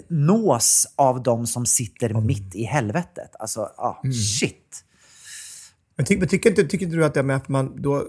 [0.08, 2.26] nås av de som sitter Mm.
[2.26, 3.30] mitt i helvetet.
[3.38, 4.02] Alltså, ah,
[4.40, 4.84] shit.
[5.96, 8.06] Men, ty, men tycker, inte, tycker inte du att det med att man då...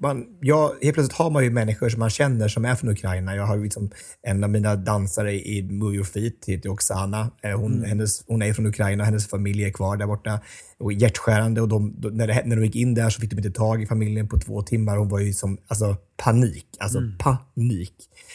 [0.00, 3.36] Man, ja, helt plötsligt har man ju människor som man känner som är från Ukraina.
[3.36, 3.90] Jag har liksom
[4.22, 7.30] en av mina dansare i Move Your Feet, heter Oksana.
[7.42, 10.40] Eh, Hon, hennes, hon är från Ukraina, hennes familj är kvar där borta.
[10.78, 11.60] Och hjärtskärande.
[11.60, 13.86] Och de, när, det, när de gick in där så fick de inte tag i
[13.86, 14.96] familjen på två timmar.
[14.96, 16.66] Hon var ju som alltså, panik.
[16.78, 17.94] Alltså panik.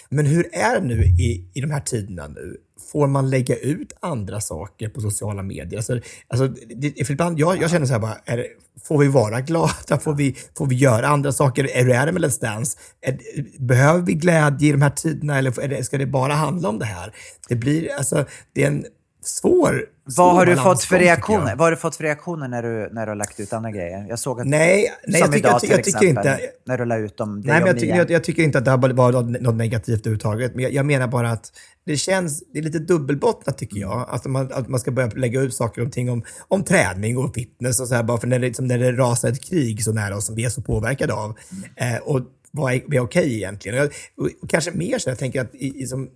[0.09, 2.57] Men hur är det nu i, i de här tiderna nu?
[2.91, 5.77] Får man lägga ut andra saker på sociala medier?
[5.77, 8.47] Alltså, alltså, det, för ibland, jag, jag känner så här bara, är det,
[8.83, 9.99] får vi vara glada?
[10.01, 11.77] Får vi, får vi göra andra saker?
[11.77, 12.77] Är, hur är det med Let's Dance?
[13.01, 13.17] Är,
[13.59, 17.13] behöver vi glädje i de här tiderna eller ska det bara handla om det här?
[17.49, 18.85] Det blir, alltså, det är en
[19.23, 21.03] svår Vad har du svår fått för jag.
[21.03, 21.55] reaktioner?
[21.55, 24.05] Vad har du fått för reaktioner när du, när du har lagt ut andra grejer?
[24.09, 26.39] Jag såg att, Nej, nej jag, tycker, idag jag, jag tycker exempel, inte...
[26.65, 28.65] när du la ut om dig Nej, men jag, tycker, jag, jag tycker inte att
[28.65, 30.55] det har varit något, negativt överhuvudtaget.
[30.55, 31.51] Men jag, jag menar bara att
[31.85, 34.05] det känns, det är lite dubbelbottnat tycker jag.
[34.09, 37.35] Att man, att man ska börja lägga ut saker och ting om, om träning och
[37.35, 38.03] fitness och så här.
[38.03, 40.45] Bara för när det, liksom, när det rasar ett krig så nära oss som vi
[40.45, 41.37] är så påverkade av.
[41.75, 43.79] Eh, och vad är, vad är okej egentligen?
[43.79, 43.91] Och, jag,
[44.25, 46.09] och, och kanske mer så jag tänker att i, i, som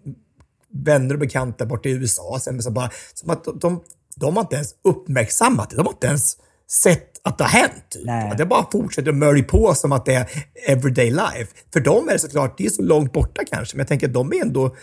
[0.73, 3.83] vänner och bekanta borta i USA, sen, så bara, som att de, de,
[4.15, 5.75] de har inte ens uppmärksammat det.
[5.75, 6.37] De har inte ens
[6.71, 7.89] sett att det har hänt.
[7.89, 8.37] Typ.
[8.37, 10.29] Det bara fortsätter att mörja på som att det är
[10.67, 11.47] everyday life.
[11.73, 14.13] För dem är det såklart, det är så långt borta kanske, men jag tänker att
[14.13, 14.75] de är ändå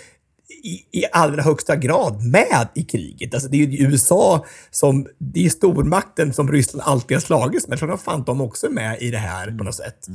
[0.63, 3.35] i, i allra högsta grad med i kriget.
[3.35, 7.73] Alltså det är ju USA som, det är stormakten som Ryssland alltid har slagits med.
[7.73, 10.07] Jag tror fan de också är med i det här på något sätt.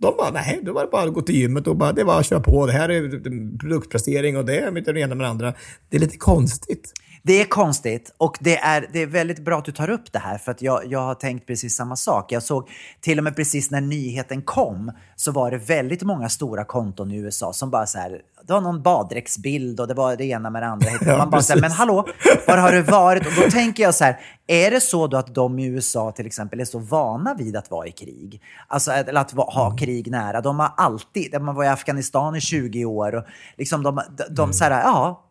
[0.00, 2.20] De bara, nej, då var det bara att gå till gymmet och bara, det var
[2.20, 2.66] att köra på.
[2.66, 5.54] Det här är produktplacering och det är inte det ena med det andra.
[5.88, 6.92] Det är lite konstigt.
[7.22, 10.18] Det är konstigt och det är, det är väldigt bra att du tar upp det
[10.18, 12.32] här för att jag, jag har tänkt precis samma sak.
[12.32, 12.68] Jag såg
[13.00, 17.16] till och med precis när nyheten kom så var det väldigt många stora konton i
[17.16, 20.62] USA som bara så här, det var någon baddräktsbild och det var det ena med
[20.62, 20.88] det andra.
[21.00, 22.06] Ja, Man bara så här, men hallå,
[22.46, 23.26] var har det varit?
[23.26, 26.26] Och då tänker jag så här, är det så då att de i USA till
[26.26, 28.42] exempel är så vana vid att vara i krig?
[28.68, 30.40] Alltså eller att ha krig nära.
[30.40, 33.24] De har alltid, man var i Afghanistan i 20 år och
[33.58, 35.29] liksom de, de, de så här, ja,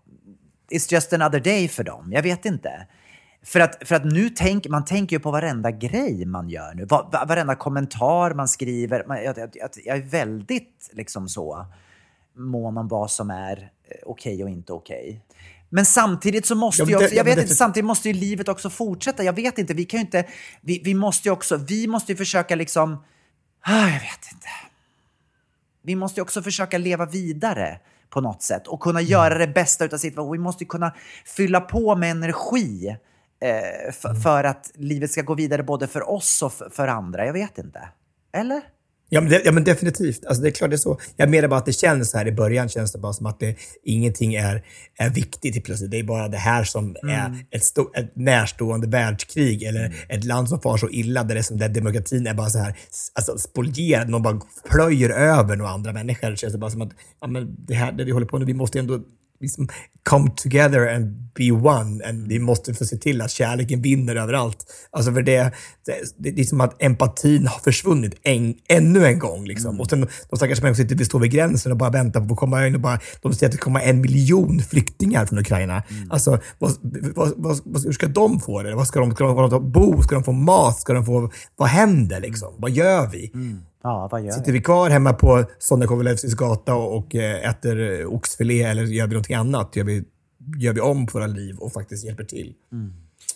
[0.70, 2.12] It's just another day för dem.
[2.12, 2.88] Jag vet inte.
[3.44, 6.86] För att, för att nu tänker man tänker ju på varenda grej man gör nu.
[6.86, 9.06] Va, va, varenda kommentar man skriver.
[9.08, 9.50] Man, jag, jag,
[9.86, 11.66] jag, är väldigt liksom så
[12.38, 15.22] mån om vad som är eh, okej och inte okej.
[15.70, 18.70] Men samtidigt så måste ju också, ja, jag vet inte, samtidigt måste ju livet också
[18.70, 19.24] fortsätta.
[19.24, 20.26] Jag vet inte, vi kan ju inte,
[20.62, 23.04] vi, vi måste ju också, vi måste ju försöka liksom,
[23.62, 24.48] ah, jag vet inte.
[25.82, 29.86] Vi måste ju också försöka leva vidare på något sätt och kunna göra det bästa
[29.86, 30.32] av situationen.
[30.32, 30.94] Vi måste kunna
[31.26, 32.88] fylla på med energi
[33.42, 37.26] eh, f- för att livet ska gå vidare både för oss och för andra.
[37.26, 37.90] Jag vet inte.
[38.34, 38.62] Eller?
[39.10, 40.26] Ja men, ja, men definitivt.
[40.26, 41.00] Alltså, det är klart det är så.
[41.16, 43.40] Jag menar bara att det känns så här i början känns det bara som att
[43.40, 44.64] det, ingenting är,
[44.98, 45.92] är viktigt plötsligt.
[45.92, 50.50] Det är bara det här som är ett, sto, ett närstående världskrig eller ett land
[50.50, 52.76] som far så illa där, det som, där demokratin är bara så här
[53.14, 54.10] alltså, spolierad.
[54.10, 56.30] Någon bara plöjer över några andra människor.
[56.30, 56.92] Det känns det bara som att
[57.22, 59.00] ja, men det här det vi håller på nu, vi måste ändå
[59.40, 59.68] liksom
[60.04, 62.04] come together and be one.
[62.06, 64.66] And vi måste få se till att kärleken vinner överallt.
[64.92, 65.54] Alltså för det,
[65.86, 69.46] det, det är som att empatin har försvunnit en, ännu en gång.
[69.46, 69.80] Liksom.
[69.80, 72.40] Och sen de stackars människor sitter, vi står vid gränsen och bara väntar på att
[72.40, 75.84] komma in och bara, de säger att det kommer en miljon flyktingar från Ukraina.
[76.10, 76.72] Alltså, vad,
[77.16, 78.76] vad, vad, hur ska de få det?
[78.76, 80.02] Vad ska de, ska de få bo?
[80.02, 80.80] Ska de få mat?
[80.80, 82.54] Ska de få, vad händer liksom?
[82.58, 83.32] Vad gör vi?
[83.84, 84.62] Ja, vad gör Sitter vi?
[84.62, 89.36] kvar hemma på Sonja Kovalevskis gata och, och eh, äter oxfilé eller gör vi någonting
[89.36, 89.76] annat?
[89.76, 90.04] Gör vi,
[90.58, 92.54] gör vi om på våra liv och faktiskt hjälper till?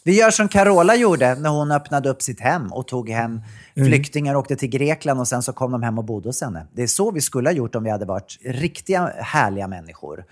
[0.04, 3.42] Vi gör som Carola gjorde när hon öppnade upp sitt hem och tog hem
[3.74, 6.68] flyktingar, åkte till Grekland och sen så kom de hem och bodde hos henne.
[6.74, 10.26] Det är så vi skulle ha gjort om vi hade varit riktiga härliga människor.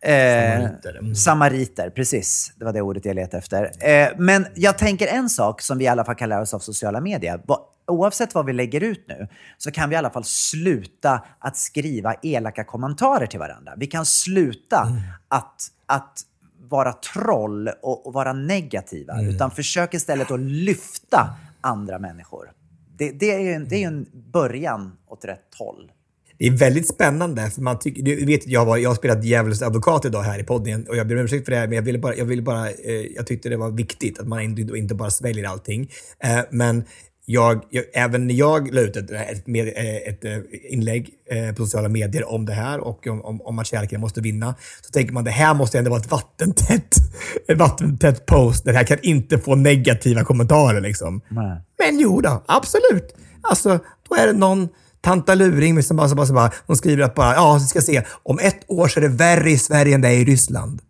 [0.00, 1.14] Eh, Samariter, mm.
[1.14, 2.52] Samariter, precis.
[2.56, 3.70] Det var det ordet jag letade efter.
[3.80, 6.58] Eh, men jag tänker en sak som vi i alla fall kan lära oss av
[6.58, 7.40] sociala medier.
[7.86, 12.14] Oavsett vad vi lägger ut nu så kan vi i alla fall sluta att skriva
[12.22, 13.74] elaka kommentarer till varandra.
[13.76, 15.02] Vi kan sluta Mm.
[15.28, 16.20] att, att
[16.68, 19.12] vara troll och, och vara negativa.
[19.14, 19.28] Mm.
[19.28, 22.50] Utan försök istället att lyfta andra människor.
[22.98, 25.92] Det, det, är ju en, det är en början åt rätt håll.
[26.38, 27.50] Det är väldigt spännande.
[27.50, 30.44] För man tycker, du vet, jag, var, jag har spelat djävulens advokat idag här i
[30.44, 32.42] podden och jag ber om ursäkt för det, här, men jag ville bara, jag, ville
[32.42, 35.90] bara, eh, jag tyckte det var viktigt att man inte, inte bara sväljer allting.
[36.20, 36.84] Eh, men
[37.28, 40.38] jag, jag, även när jag la ut ett, ett, med, eh, ett eh,
[40.70, 44.20] inlägg eh, på sociala medier om det här och om, om, om att kärleken måste
[44.20, 46.94] vinna, så tänker man det här måste ändå vara ett vattentätt,
[47.48, 48.64] ett vattentätt post.
[48.64, 50.80] Det här kan inte få negativa kommentarer.
[50.80, 51.20] Liksom.
[51.28, 51.60] Nej.
[51.78, 53.16] Men jo då, absolut.
[53.42, 54.68] Alltså, då är det någon
[55.00, 57.80] Tanta Luring, som bara, som bara, som bara, hon skriver att bara, ja, vi ska
[57.80, 60.82] se, om ett år så är det värre i Sverige än det är i Ryssland.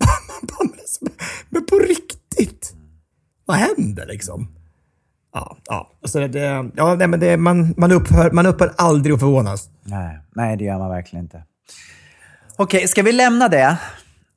[1.48, 2.72] men på riktigt?
[3.44, 4.48] Vad händer liksom?
[5.32, 5.90] Ja, ja.
[6.02, 9.68] Alltså det, ja nej, men det, man, man, upphör, man upphör aldrig att förvånas.
[9.82, 11.44] Nej, nej, det gör man verkligen inte.
[12.56, 13.78] Okej, ska vi lämna det?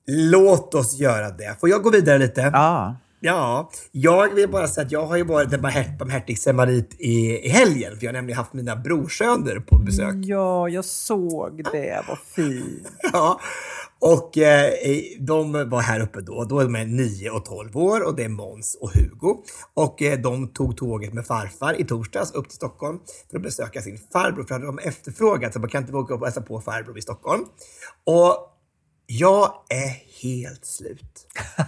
[0.08, 1.60] Låt oss göra det.
[1.60, 2.42] Får jag gå vidare lite?
[2.54, 2.96] Ja.
[3.26, 7.98] Ja, jag vill bara säga att jag har ju varit barmhärtig samarit i, i helgen.
[7.98, 10.16] För jag har nämligen haft mina brorsöner på besök.
[10.16, 12.04] Ja, jag såg det.
[12.08, 12.92] Vad fint.
[13.14, 13.40] Ja,
[14.00, 14.74] och eh,
[15.20, 16.44] de var här uppe då.
[16.44, 19.44] Då är de 9 och 12 år och det är Måns och Hugo.
[19.74, 23.00] Och eh, de tog tåget med farfar i torsdags upp till Stockholm
[23.32, 24.44] för att besöka sin farbror.
[24.44, 27.02] För hade de efterfrågat så man kan inte åka upp och hälsa på farbror i
[27.02, 27.46] Stockholm.
[28.06, 28.53] Och
[29.20, 29.90] jag är
[30.22, 31.28] helt slut.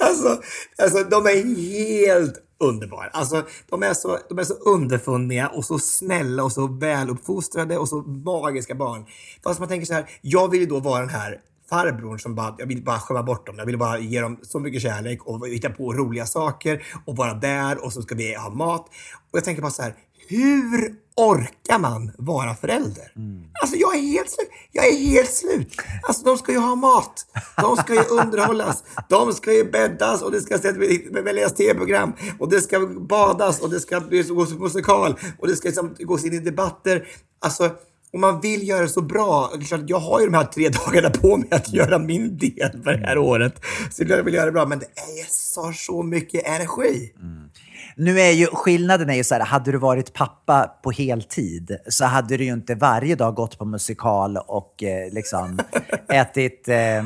[0.00, 0.42] alltså,
[0.78, 3.08] alltså, de är helt underbara.
[3.12, 7.88] Alltså, de, är så, de är så underfundiga och så snälla och så väluppfostrade och
[7.88, 9.06] så magiska barn.
[9.44, 11.40] Fast man tänker så här, jag vill ju då vara den här
[11.70, 13.58] farbrorn som bara, jag vill bara skämma bort dem.
[13.58, 17.34] Jag vill bara ge dem så mycket kärlek och hitta på roliga saker och vara
[17.34, 18.86] där och så ska vi ha mat.
[19.30, 19.94] Och jag tänker bara så här,
[20.28, 23.12] hur orkar man vara förälder?
[23.16, 23.44] Mm.
[23.62, 24.50] Alltså jag är helt slut.
[24.72, 25.76] Jag är helt slut.
[26.02, 27.26] Alltså de ska ju ha mat.
[27.56, 28.84] De ska ju underhållas.
[29.08, 30.58] De ska ju bäddas och det ska
[31.22, 32.12] väljas tv-program.
[32.38, 35.14] Och det ska badas och det ska gås musikal.
[35.38, 37.06] Och det ska liksom gås in i debatter.
[37.38, 37.70] Alltså,
[38.12, 39.52] om man vill göra det så bra.
[39.86, 43.06] Jag har ju de här tre dagarna på mig att göra min del för det
[43.06, 43.64] här året.
[43.90, 44.66] Så jag vill göra det bra.
[44.66, 47.12] Men det är så, så mycket energi.
[47.20, 47.50] Mm.
[47.96, 52.04] Nu är ju skillnaden är ju så här, hade du varit pappa på heltid så
[52.04, 55.58] hade du ju inte varje dag gått på musikal och eh, liksom
[56.08, 57.04] ätit eh,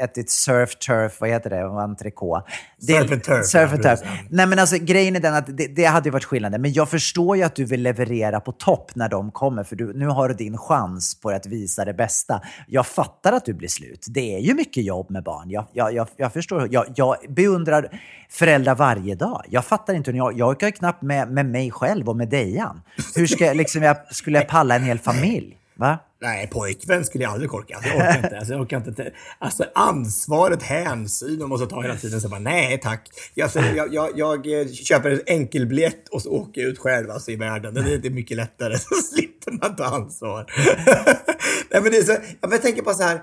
[0.00, 2.50] ätit surf turf, vad heter det, entrecote.
[2.78, 3.46] Surf and turf.
[3.46, 4.00] Surf and turf.
[4.30, 6.62] Nej, men alltså, grejen är den att det, det hade ju varit skillnaden.
[6.62, 9.92] Men jag förstår ju att du vill leverera på topp när de kommer, för du,
[9.92, 12.42] nu har du din chans på att visa det bästa.
[12.66, 14.06] Jag fattar att du blir slut.
[14.08, 15.50] Det är ju mycket jobb med barn.
[15.50, 16.68] Jag, jag, jag, jag förstår.
[16.70, 19.44] Jag, jag beundrar föräldrar varje dag.
[19.48, 20.10] Jag fattar inte.
[20.10, 22.82] Jag, jag orkar knappt med, med mig själv och med Dejan.
[23.14, 25.59] Hur ska jag, liksom, jag, skulle jag palla en hel familj?
[25.80, 25.98] Va?
[26.22, 27.76] Nej, pojkvän skulle jag aldrig orka.
[27.76, 28.38] Alltså, jag orkar inte.
[28.38, 29.12] Alltså, jag orkar inte.
[29.38, 32.20] Alltså ansvaret, hänsyn man måste ta hela tiden.
[32.20, 33.08] Så bara, nej tack.
[33.34, 37.10] Jag, alltså, jag, jag, jag, eh, köper en enkelbiljett och så åker jag ut själv
[37.10, 37.74] alltså, i världen.
[37.74, 38.78] Det är, det är mycket lättare.
[38.78, 40.52] Så slipper man ta ansvar.
[41.70, 43.22] nej, men det är så, jag tänker på så här.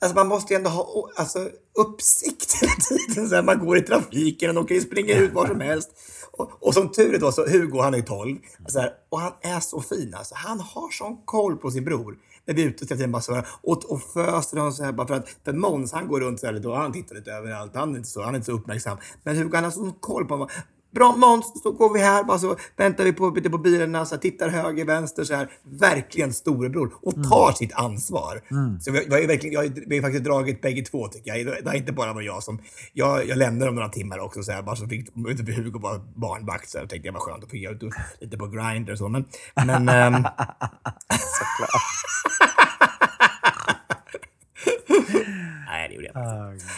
[0.00, 3.28] Alltså man måste ju ändå ha alltså, uppsikt hela tiden.
[3.28, 5.90] Så här, man går i trafiken och kan ju springa ut var som helst.
[6.38, 8.38] Och, och, som tur är då så Hugo, han är 12.
[8.66, 10.34] Så här, och han är så fin alltså.
[10.34, 12.16] Han har sån koll på sin bror
[12.48, 14.92] när vi är ute hela tiden bara så här, och, och föser honom så här
[14.92, 17.32] bara för att för Måns han går runt så här lite och han tittar lite
[17.32, 17.74] överallt.
[17.74, 18.98] Han är inte så, han är inte så uppmärksam.
[19.22, 20.48] Men Hugo han har sån koll på honom.
[20.90, 24.22] Bra Måns, så går vi här, bara så väntar vi på, på bilarna, så här,
[24.22, 25.50] tittar höger, vänster, så här.
[25.62, 27.30] Verkligen storebror och mm.
[27.30, 27.54] tar mm.
[27.54, 28.42] sitt ansvar.
[28.50, 28.80] Mm.
[28.80, 31.46] Så vi, vi, har verkligen, jag, vi har faktiskt dragit bägge två tycker jag.
[31.46, 32.58] Det har inte bara varit jag som...
[32.92, 36.00] Jag, jag lämnade dem några timmar också, så här, bara så fick inte Hugo vara
[36.14, 36.68] barnvakt.
[36.68, 37.78] Så här, tänkte jag var skönt att få göra
[38.20, 39.08] lite på grinder och så.
[39.08, 39.24] Men...
[39.54, 40.14] men ähm...
[41.38, 41.82] Såklart.
[45.68, 46.77] Nej, det gjorde jag inte.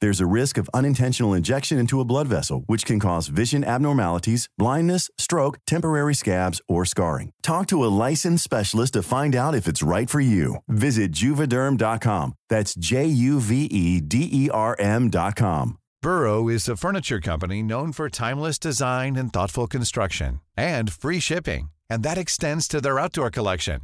[0.00, 4.48] There's a risk of unintentional injection into a blood vessel, which can cause vision abnormalities,
[4.56, 7.32] blindness, stroke, temporary scabs, or scarring.
[7.42, 10.56] Talk to a licensed specialist to find out if it's right for you.
[10.68, 12.32] Visit juvederm.com.
[12.48, 15.76] That's J U V E D E R M.com.
[16.02, 21.70] Burrow is a furniture company known for timeless design and thoughtful construction and free shipping,
[21.90, 23.82] and that extends to their outdoor collection.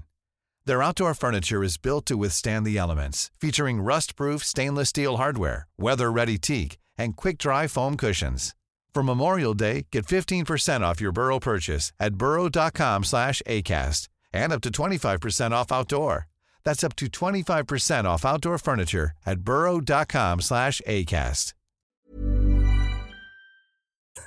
[0.66, 6.38] Their outdoor furniture is built to withstand the elements, featuring rust-proof stainless steel hardware, weather-ready
[6.38, 8.56] teak, and quick-dry foam cushions.
[8.92, 14.60] For Memorial Day, get 15% off your Burrow purchase at burrow.com slash ACAST and up
[14.62, 16.26] to 25% off outdoor.
[16.64, 21.52] That's up to 25% off outdoor furniture at burrow.com slash ACAST.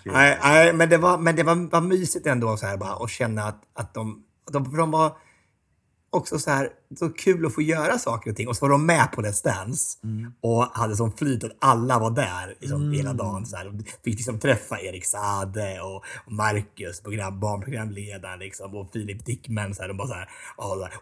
[0.05, 3.09] Nej, nej, men det var, men det var, var mysigt ändå så här bara att
[3.09, 5.17] känna att, att de, de, för de var
[6.09, 8.47] också så här, så kul att få göra saker och ting.
[8.47, 9.97] Och så var de med på Let's Dance
[10.41, 13.45] och hade sån flyt att alla var där liksom, hela dagen.
[13.45, 13.65] Så här.
[13.65, 19.75] De fick liksom träffa Erik Sade och, och Marcus, program, barnprogramledaren liksom, och Filip Dickman.
[19.75, 20.29] Så här, de bara så här,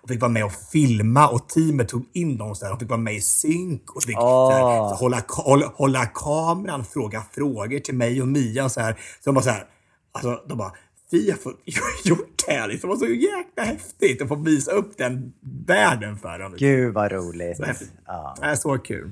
[0.01, 2.55] och, fick vara med och filma och teamet tog in dem.
[2.55, 5.71] Så här, de fick vara med i synk och fick så här, så hålla, hålla,
[5.75, 8.69] hålla kameran, fråga frågor till mig och Mia.
[8.69, 8.93] Så, här.
[8.93, 9.65] så de bara så här,
[10.11, 10.71] alltså, de bara,
[11.11, 11.59] vi har fått
[12.05, 12.67] gjort det här.
[12.67, 12.89] Liksom.
[12.89, 15.33] Det var så jäkla häftigt att få visa upp den
[15.67, 16.55] världen för dem.
[16.57, 17.57] Gud vad roligt.
[17.57, 17.63] Så.
[18.05, 18.35] Ja.
[18.39, 19.11] Det är så kul.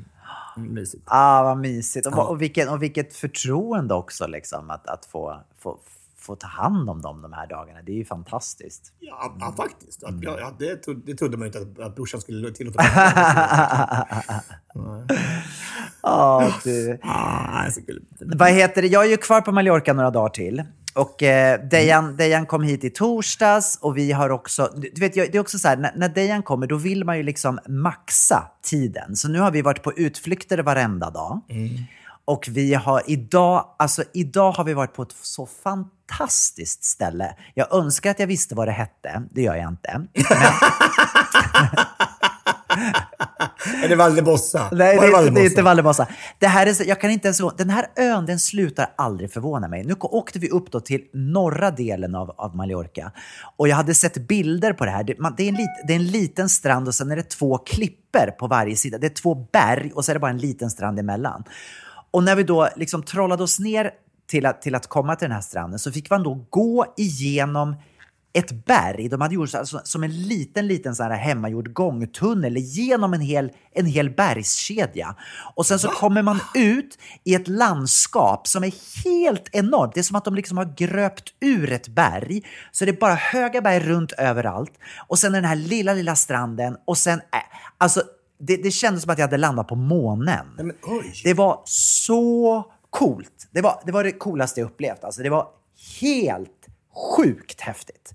[0.58, 1.04] Mysigt.
[1.06, 2.08] Ah, vad mysigt.
[2.08, 2.24] Och, Ja.
[2.24, 5.80] och, vilken, och vilket förtroende också, liksom, att, att få, få,
[6.18, 7.82] få ta hand om dem de här dagarna.
[7.82, 8.94] Det är ju fantastiskt.
[9.00, 10.04] Ja, ja faktiskt.
[10.04, 12.84] Att, ja, ja, det, tro- det trodde man ju inte att, att brorsan skulle tillåta.
[16.02, 17.00] Ja, du.
[17.04, 17.70] ah.
[18.20, 18.88] Vad heter det?
[18.88, 20.64] Jag är ju kvar på Mallorca några dagar till.
[20.96, 24.74] Och eh, Dejan, Dejan kom hit i torsdags och vi har också...
[24.76, 27.24] Du vet, det är också så här, när, när Dejan kommer då vill man ju
[27.24, 29.16] liksom maxa tiden.
[29.16, 31.42] Så nu har vi varit på utflykter varenda dag.
[32.26, 37.36] Och vi har idag, alltså idag har vi varit på ett så fantastiskt ställe.
[37.54, 39.24] Jag önskar att jag visste vad det hette.
[39.32, 39.90] Det gör jag inte.
[42.78, 43.15] Är
[43.90, 44.70] det Valdebossa?
[44.72, 45.46] Nej, det är, inte- det är Valdebossa?
[45.46, 46.08] inte Valdebossa.
[46.40, 49.84] Det här är, jag kan inte ens, den här ön den slutar aldrig förvåna mig.
[49.84, 53.12] Nu åkte vi upp då till norra delen av, av Mallorca
[53.58, 55.04] och jag hade sett bilder på det här.
[55.04, 57.30] Det, man, det, är en lit, det är en liten strand och sen är det
[57.30, 58.98] två klipper på varje sida.
[58.98, 61.44] Det är två berg och så är det bara en liten strand emellan.
[62.12, 63.92] Och när vi då liksom trollade oss ner
[64.28, 67.76] till att, till att komma till den här stranden så fick man då gå igenom
[68.36, 69.10] ett berg.
[69.10, 73.52] De hade gjort så, som en liten, liten så här hemmagjord gångtunnel genom en hel,
[73.72, 75.16] en hel bergskedja.
[75.56, 78.74] Och sen så kommer man ut i ett landskap som är
[79.04, 79.94] helt enormt.
[79.94, 82.42] Det är som att de liksom har gröpt ur ett berg.
[82.72, 84.74] Så det är bara höga berg runt överallt.
[85.08, 86.78] Och sen den här lilla, lilla stranden.
[86.86, 87.40] Och sen, äh,
[87.78, 88.04] alltså,
[88.40, 90.46] det, det kändes som att jag hade landat på månen.
[90.58, 90.76] Nej, men.
[91.24, 93.48] Det var så coolt.
[93.52, 95.04] Det var det, var det coolaste jag upplevt.
[95.04, 95.48] Alltså, det var
[96.02, 96.65] helt
[96.96, 98.14] sjukt häftigt.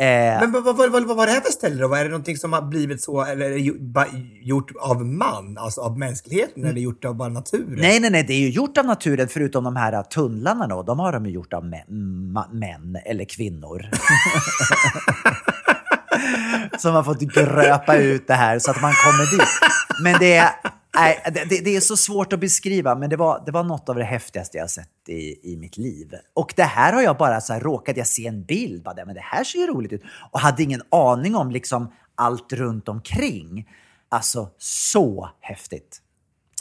[0.00, 0.06] Eh,
[0.40, 1.94] Men vad, vad, vad, vad var det här för ställe då?
[1.94, 4.06] Är det någonting som har blivit så, eller ba-
[4.42, 7.74] gjort av man, alltså av mänskligheten, eller gjort av bara naturen?
[7.78, 10.82] nej, nej, nej, det är ju gjort av naturen förutom de här tunnlarna då.
[10.82, 13.82] De har de ju gjort av män, män eller kvinnor.
[16.78, 19.48] Som har fått gröpa ut det här så att man kommer dit.
[20.02, 20.50] Men det är,
[21.00, 23.94] nej, det, det- är så svårt att beskriva, men det var, det var något av
[23.94, 26.12] det häftigaste jag sett i, i mitt liv.
[26.34, 29.14] Och det här har jag bara så här, råkat jag se en bild, bara, men
[29.14, 30.02] det här ser ju roligt ut.
[30.32, 33.68] Och hade ingen aning om liksom allt runt omkring.
[34.08, 36.00] Alltså, så häftigt.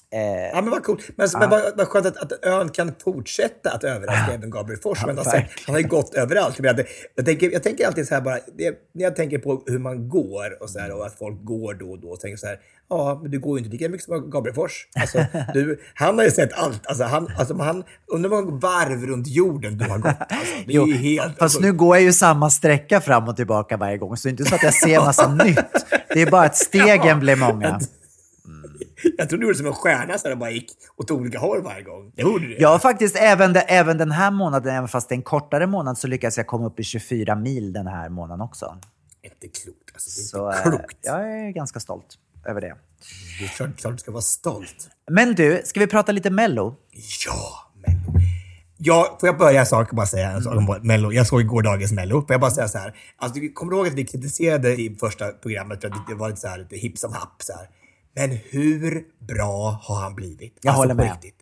[0.10, 1.10] Ja, men vad coolt.
[1.16, 5.06] Men, men vad, vad skönt att, att ön kan fortsätta att överraska även Gabriel Fors.
[5.06, 6.60] Men alltså, han har ju gått överallt.
[7.16, 10.10] Jag, tänker, jag tänker alltid så här bara, det, när jag tänker på hur man
[10.10, 12.60] går och, så här, och att folk går då och då, och tänker så här,
[12.90, 14.88] ja, men du går ju inte lika mycket som Gabriel Fors.
[15.00, 16.88] Alltså, du, han har ju sett allt.
[16.88, 20.16] Alltså, han, alltså, han, undrar hur många varv runt jorden du har gått.
[20.20, 21.38] Alltså, det är Jo, ju helt...
[21.38, 24.32] fast nu går jag ju samma sträcka fram och tillbaka varje gång, så det är
[24.32, 25.58] inte så att jag ser massa nytt.
[26.14, 27.80] Det är bara att stegen blir många.
[29.18, 31.82] Jag trodde du gjorde som en stjärna så och bara gick åt olika håll varje
[31.84, 32.12] gång.
[32.16, 32.66] Det gjorde du.
[32.66, 35.98] Har faktiskt även, de, även den här månaden, även fast det är en kortare månad,
[35.98, 38.78] så lyckas jag komma upp i 24 mil den här månaden också.
[39.24, 39.80] Inte klokt.
[39.94, 40.98] Alltså, det är Så inte eh, klokt.
[41.02, 42.06] jag är ganska stolt
[42.46, 42.76] över det.
[43.40, 44.90] Det är klart, klart du ska vara stolt.
[45.12, 46.76] Men du, ska vi prata lite Mello?
[47.26, 48.20] Ja, Mello.
[48.80, 50.70] Ja, får jag börja en sak bara säga en sak Mm.
[50.70, 51.12] om Mello?
[51.12, 52.22] Jag såg igår dagens Mello.
[52.22, 52.96] Får jag bara säga så här.
[53.18, 56.42] Alltså, kommer du ihåg att vi kritiserade i första programmet för att det var lite
[56.42, 57.70] så här, lite hipp som happ så här.
[58.18, 60.58] Men hur bra har han blivit?
[60.62, 61.12] Jag alltså, håller med.
[61.12, 61.42] riktigt.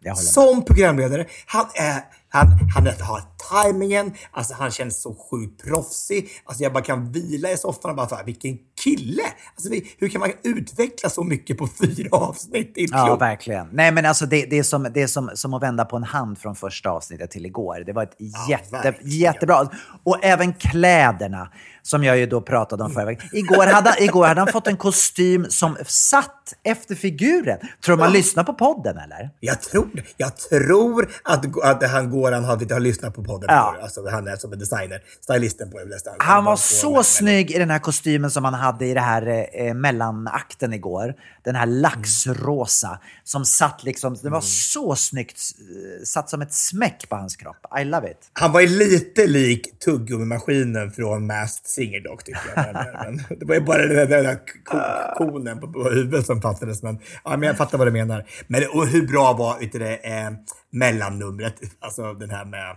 [0.00, 0.32] Jag håller med.
[0.32, 6.28] Som programledare, han är, han, han har tajmingen, alltså han känns så sjukt proffsig.
[6.44, 9.22] Alltså jag bara kan vila i soffan och bara, fan, vilken kille!
[9.54, 12.72] Alltså hur kan man utveckla så mycket på fyra avsnitt?
[12.74, 13.68] Ja, verkligen.
[13.72, 16.04] Nej, men alltså det, det är, som, det är som, som att vända på en
[16.04, 17.82] hand från första avsnittet till igår.
[17.86, 18.16] Det var ett
[18.48, 19.10] jätte, verkligen.
[19.10, 19.68] jättebra.
[20.02, 21.50] Och även kläderna,
[21.84, 23.28] som jag ju då pratade om förra veckan.
[23.32, 27.58] Igår hade, igår hade han fått en kostym som satt efter figuren.
[27.84, 29.30] Tror du man lyssnar på podden eller?
[29.40, 30.02] Jag tror.
[30.16, 33.46] Jag tror att, att han Goran har, har lyssnat på podden.
[33.48, 33.76] Ja.
[33.82, 35.02] Alltså, han är som en designer.
[35.20, 35.84] Stylisten på det.
[36.18, 39.74] Han var så snygg i den här kostymen som han hade i det här eh,
[39.74, 41.14] mellanakten igår.
[41.44, 47.08] Den här laxrosa som satt liksom, det var så snyggt, eh, satt som ett smäck
[47.08, 47.56] på hans kropp.
[47.80, 48.30] I love it.
[48.32, 52.74] Han var ju lite lik tuggummi-maskinen från Masked Singer dock, tycker jag.
[52.74, 56.42] Men, men, det var ju bara den där, där ko- konen på, på huvudet som
[56.42, 56.82] fattades.
[56.82, 58.24] Men, ja, men jag fattar vad du menar.
[58.46, 60.30] Men och hur bra var vet det, eh,
[60.70, 61.54] mellannumret?
[61.80, 62.76] Alltså den här med...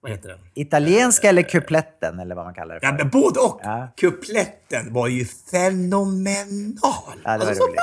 [0.00, 0.38] Vad heter den?
[0.54, 2.86] Italienska eller kupletten eller vad man kallar det för.
[2.86, 3.60] Ja, men både och.
[3.62, 3.88] Ja.
[4.00, 6.74] Kupletten var ju fenomenal.
[6.82, 7.78] Ja, det var alltså, så roligt.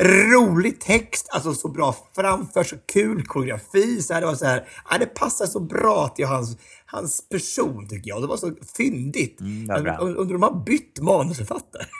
[0.00, 4.02] Rolig text, alltså så bra framför, så kul koreografi.
[4.02, 7.88] Så här, det, var så här, ja, det passar så bra till hans, hans person
[7.88, 8.22] tycker jag.
[8.22, 9.40] Det var så fyndigt.
[9.40, 11.82] Mm, Undrar om de har bytt manusförfattare.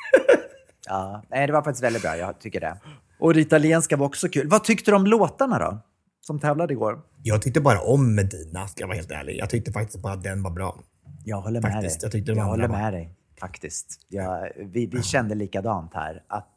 [0.88, 2.16] Ja, nej, det var faktiskt väldigt bra.
[2.16, 2.76] Jag tycker det.
[3.18, 4.48] Och det italienska var också kul.
[4.48, 5.78] Vad tyckte du om låtarna då?
[6.20, 7.00] Som tävlade igår.
[7.22, 9.36] Jag tyckte bara om Medina, ska jag vara helt ärlig.
[9.38, 10.80] Jag tyckte faktiskt bara att den var bra.
[11.24, 12.04] Jag håller med Faktiskt, dig.
[12.06, 14.00] jag tyckte jag håller var- med dig, faktiskt.
[14.08, 16.22] Jag, vi vi kände likadant här.
[16.28, 16.54] Att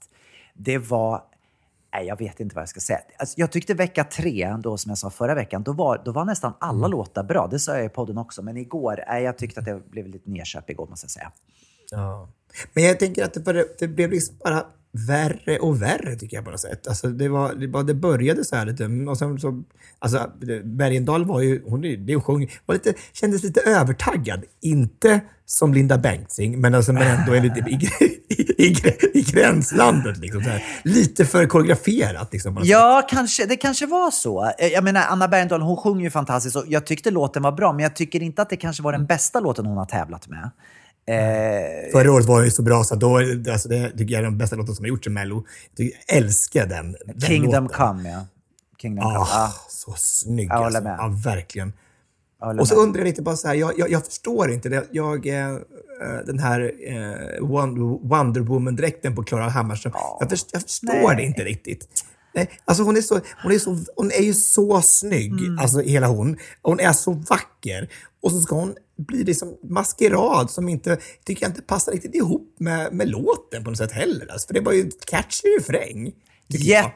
[0.54, 1.22] det var...
[1.94, 3.00] Nej, jag vet inte vad jag ska säga.
[3.18, 6.26] Alltså, jag tyckte vecka tre, då, som jag sa förra veckan, då var, då var
[6.26, 6.92] nästan alla Mm.
[6.92, 7.48] låtar bra.
[7.48, 8.42] Det sa jag i podden också.
[8.42, 11.32] Men igår, nej, jag tyckte att det blev lite nedköp igår, måste jag säga.
[11.92, 12.30] Ja.
[12.74, 16.52] Men jag tänker att det, det blev liksom bara värre och värre tycker jag på
[16.52, 16.88] något sätt.
[16.88, 19.64] Alltså det, var, det, bara, det började så här lite och sen så...
[20.00, 20.32] Alltså
[20.64, 24.44] Bergendahl var ju, hon, det sjöng, var lite, kändes lite övertaggad.
[24.62, 27.90] Inte som Linda Bengtzing, men, alltså, men ändå lite i,
[28.30, 28.76] i, i,
[29.14, 30.18] i gränslandet.
[30.18, 30.44] Liksom.
[30.84, 32.34] Lite för koreograferat.
[32.34, 32.60] Liksom.
[32.64, 34.52] Ja, kanske, det kanske var så.
[34.60, 37.74] Eh, Jag menar, Anna Bergendahl, hon sjunger ju fantastiskt och jag tyckte låten var bra,
[37.74, 40.50] men jag tycker inte att det kanske var den bästa låten hon har tävlat med.
[41.10, 43.18] Eh, Förra året var ju så bra så då,
[43.52, 45.46] alltså det tycker jag är den bästa låten som har gjorts i Mello.
[45.76, 47.78] Jag älskar den, den Kingdom låten.
[47.78, 48.26] Come, ja.
[48.82, 49.20] Kingdom Come.
[49.20, 50.84] Ah, så snygg Jag håller alltså.
[50.84, 50.96] med.
[51.00, 51.74] Ja, verkligen.
[52.60, 52.84] Och så med.
[52.84, 54.86] undrar jag lite bara så här, jag, jag, jag förstår inte det.
[54.92, 55.58] Jag, eh,
[56.26, 57.48] den här eh,
[58.02, 61.16] Wonder, Woman-dräkten på Klara Hammarström, jag, först, jag förstår Nej.
[61.16, 62.06] det inte riktigt.
[62.34, 65.60] Nej, alltså hon är, så, hon, är så, hon är ju så snygg, Mm.
[65.60, 66.38] alltså hela hon.
[66.62, 67.90] Hon är så vacker.
[68.22, 68.76] Och så ska hon
[69.08, 73.70] bli liksom maskerad som inte, tycker jag inte passar riktigt ihop med, med låten på
[73.70, 74.32] något sätt heller.
[74.32, 76.12] Alltså, för det var ju en catchy refräng.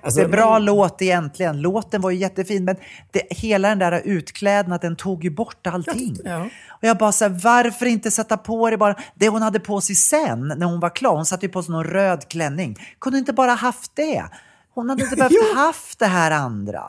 [0.04, 1.62] Alltså, Jättebra men- låt egentligen.
[1.62, 2.76] Låten var ju jättefin, men
[3.12, 6.18] det, hela den där utklädnaden tog ju bort allting.
[6.26, 6.44] Ja.
[6.70, 8.96] Och jag bara så här, varför inte sätta på det bara?
[9.16, 11.72] Det hon hade på sig sen, när hon var klar, hon satte ju på sig
[11.72, 12.78] någon röd klänning.
[13.00, 14.24] Kunde inte bara haft det?
[14.74, 16.84] Hon hade inte behövt haft det här andra.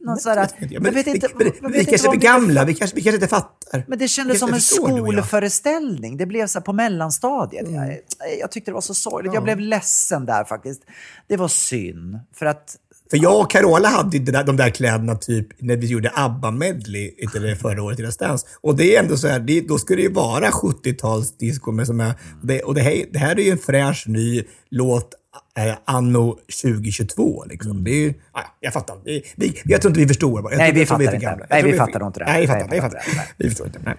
[0.00, 2.10] Någon så här, Ja, jag men vet inte, vi, vet vi inte kanske är för
[2.10, 3.84] vi gamla, vi kanske, vi kanske inte fattar.
[3.86, 6.16] Men det kändes som en skolföreställning.
[6.16, 7.66] Det blev så på mellanstadiet.
[7.66, 7.74] Mm.
[7.74, 7.98] Jag,
[8.40, 9.34] jag tyckte det var så sorgligt.
[9.34, 10.82] Jag blev ledsen där faktiskt.
[11.28, 12.18] Det var synd.
[12.34, 12.76] För att
[13.10, 17.56] För jag och Carola hade ju där, de där kläderna typ när vi gjorde ABBA-medley
[17.56, 18.46] förra året i Let's Dance.
[18.60, 21.72] Och det är ändå så här, det, då ska det ju vara 70-talsdisco.
[21.72, 25.14] Men som är, det, och det här, det här är ju en fräsch ny låt
[25.58, 27.44] eh, anno 2022.
[27.44, 27.84] Liksom.
[27.84, 28.96] Det är ju, ja, jag fattar.
[29.04, 30.50] Det, vi, jag tror inte vi förstår.
[30.50, 31.46] Jag Nej, vi fattar inte.
[31.50, 32.26] Nej, vi fattar nog inte det.
[32.26, 33.16] Nej, vi fattar, vi vi fattar fattar.
[33.16, 33.26] Nej.
[33.36, 33.78] Vi förstår inte.
[33.84, 33.96] Nej.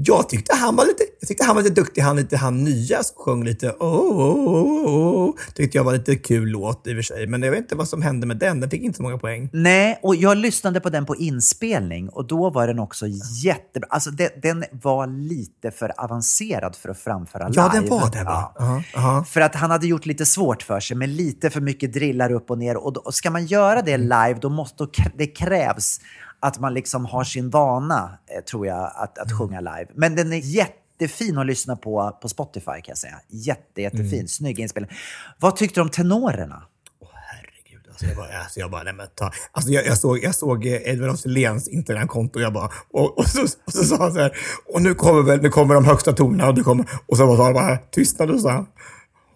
[0.00, 3.02] Jag tyckte han var lite, jag tyckte han var lite duktig, han, lite, han nya
[3.02, 5.34] som sjöng lite oh, oh, oh, oh.
[5.54, 7.26] Tyckte jag var lite kul låt i och för sig.
[7.26, 8.60] Men jag vet inte vad som hände med den.
[8.60, 9.50] Den fick inte så många poäng.
[9.52, 13.06] Nej, och jag lyssnade på den på inspelning och då var den också
[13.44, 13.88] jättebra.
[13.90, 17.62] Alltså den, den var lite för avancerad för att framföra live.
[17.62, 18.52] Ja, den var det va?
[18.58, 18.64] Ja.
[18.64, 19.24] Aha, aha.
[19.24, 22.50] För att han hade gjort lite svårt för sig med lite för mycket drillar upp
[22.50, 22.76] och ner.
[22.76, 26.00] Och, då, och ska man göra det live, då måste då, det krävs
[26.40, 29.86] att man liksom har sin vana, eh, tror jag, att, att sjunga live.
[29.94, 33.20] Men den är jättefin att lyssna på på Spotify kan jag säga.
[33.28, 34.92] Jätte, jättefin, snygg inspelning.
[35.38, 36.62] Vad tyckte du om tenorerna?
[37.30, 39.30] Herregud, alltså jag bara, alltså jag bara nej men ta.
[39.52, 43.18] Alltså jag, jag såg, jag såg eh, Edvard af Sillens Instagramkonto och jag bara, och,
[43.18, 44.36] och, så, och så sa han så här,
[44.74, 47.44] och nu kommer väl, nu kommer de högsta tonerna och det kommer, och så sa
[47.44, 48.66] han bara, tystnad och så sa han,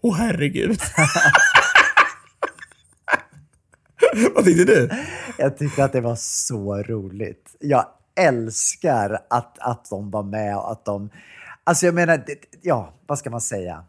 [0.03, 0.80] åh herregud.
[4.34, 4.90] Vad tyckte du?
[5.38, 7.57] Jag tyckte att det var så roligt.
[7.59, 11.11] Jag älskar att, att de var med och att de...
[11.64, 13.84] Alltså jag menar, det, ja, vad ska man säga?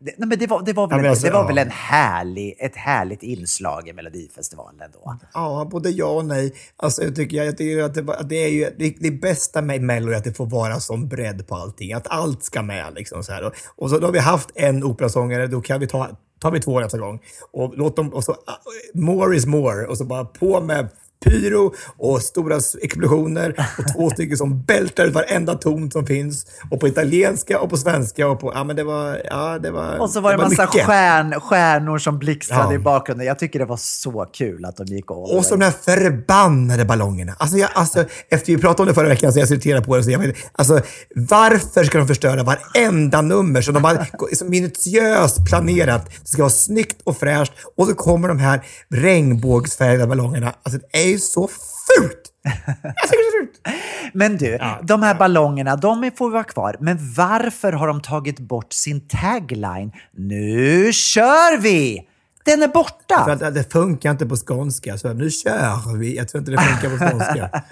[0.00, 1.46] Det, nej men det var, det var, väl, Ja, alltså, det var ja.
[1.46, 5.16] väl en härlig, ett härligt inslag i Melodifestivalen då.
[5.34, 6.54] Ja, både ja och nej.
[6.76, 9.82] Alltså, jag tycker, jag tycker att, det, att det är ju det, det bästa med
[9.82, 11.92] Mello är att det får vara som bredd på allting.
[11.92, 12.94] Att allt ska med.
[12.94, 13.44] Liksom, så här.
[13.44, 16.08] Och, och så då har vi haft en operasångare, då kan vi ta
[16.40, 17.20] tar vi två nästa gång.
[17.50, 18.58] Och låt dem, och så, ah,
[18.94, 19.86] more is more.
[19.86, 20.88] Och så bara på med
[21.24, 26.46] pyro och stora explosioner och två stycken som bältar ut varenda ton som finns.
[26.70, 28.52] Och på italienska och på svenska och på...
[28.54, 29.20] Ja, men det var...
[29.30, 32.74] Ja, det var Och så var det, det en massa stjärn, stjärnor som blixtrade Ja.
[32.74, 33.26] i bakgrunden.
[33.26, 36.84] Jag tycker det var så kul att de gick all Och så de här förbannade
[36.84, 37.34] ballongerna.
[37.38, 40.02] Alltså, jag, alltså, efter vi pratade om det förra veckan så jag irriterad på det.
[40.04, 40.80] Så jag vet, alltså,
[41.14, 46.10] varför ska de förstöra varenda nummer som de har minutiöst planerat?
[46.22, 50.54] Det ska vara snyggt och fräscht och så kommer de här regnbågsfärgade ballongerna.
[50.62, 52.22] Alltså, är ju så fult!
[52.42, 53.76] Jag tycker det är så fult.
[54.12, 56.76] Men du, de här ballongerna, de får vara kvar.
[56.80, 62.06] Men varför har de tagit bort sin tagline “Nu kör vi”?
[62.44, 63.24] Den är borta.
[63.24, 64.98] För att det funkar inte på skånska.
[64.98, 66.16] Så nu kör vi.
[66.16, 67.50] Jag tror inte det funkar på skånska.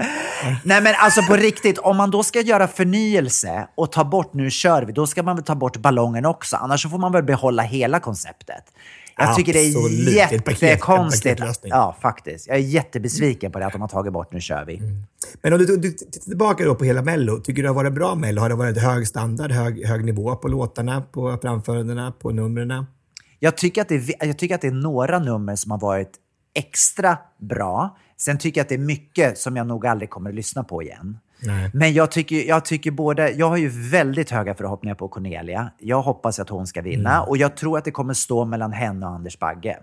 [0.63, 4.51] Nej men alltså på riktigt, om man då ska göra förnyelse och ta bort “Nu
[4.51, 6.57] kör vi”, då ska man väl ta bort ballongen också.
[6.57, 8.65] Annars får man väl behålla hela konceptet.
[9.17, 10.07] Jag tycker Absolut.
[10.07, 11.41] Det är paket- jättekonstigt.
[11.63, 12.47] Ja, faktiskt.
[12.47, 14.81] Jag är jättebesviken på det att de har tagit bort “Nu kör vi”.
[15.43, 17.39] Men om du, du tittar tillbaka då på hela Mello.
[17.41, 18.41] Tycker du det har varit bra Mello?
[18.41, 22.87] Har det varit hög standard, hög, hög nivå på låtarna, på framförandena, på numren?
[23.39, 26.11] Jag tycker, att det är, jag tycker att det är några nummer som har varit
[26.55, 27.97] extra bra.
[28.17, 30.83] Sen tycker jag att det är mycket som jag nog aldrig kommer att lyssna på
[30.83, 31.19] igen.
[31.47, 31.71] Nej.
[31.75, 35.71] Men jag tycker, jag tycker både, jag har ju väldigt höga förhoppningar på Cornelia.
[35.79, 39.07] Jag hoppas att hon ska vinna och jag tror att det kommer stå mellan henne
[39.07, 39.79] och Anders Bagge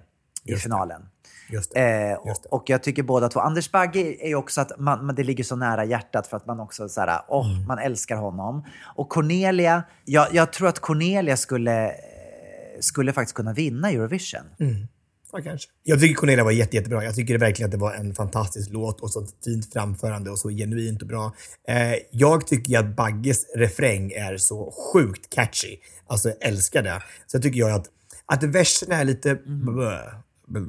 [0.46, 1.02] i finalen.
[1.50, 1.80] Just det.
[1.82, 2.50] Eh, Just det.
[2.50, 3.40] och, och jag tycker båda två.
[3.40, 6.46] Anders Bagge är ju också att man, man, det ligger så nära hjärtat för att
[6.46, 7.68] man också så här, åh, Mm.
[7.68, 8.66] man älskar honom.
[8.96, 11.94] Och Cornelia, jag, jag tror att Cornelia skulle, eh,
[12.80, 14.42] skulle faktiskt kunna vinna Eurovision.
[15.34, 15.70] Ja, kanske.
[15.84, 17.04] Jag tycker Cornelia var jätte, jättebra.
[17.04, 20.50] Jag tycker verkligen att det var en fantastisk låt och så fint framförande och så
[20.50, 21.36] genuint och bra.
[21.68, 25.78] Eh, jag tycker att Bagges refräng är så sjukt catchy.
[26.08, 27.04] Alltså, jag älskar det.
[27.28, 27.86] Så tycker jag att,
[28.26, 29.36] att verserna är lite...
[29.46, 29.98] blö,
[30.52, 30.62] blö,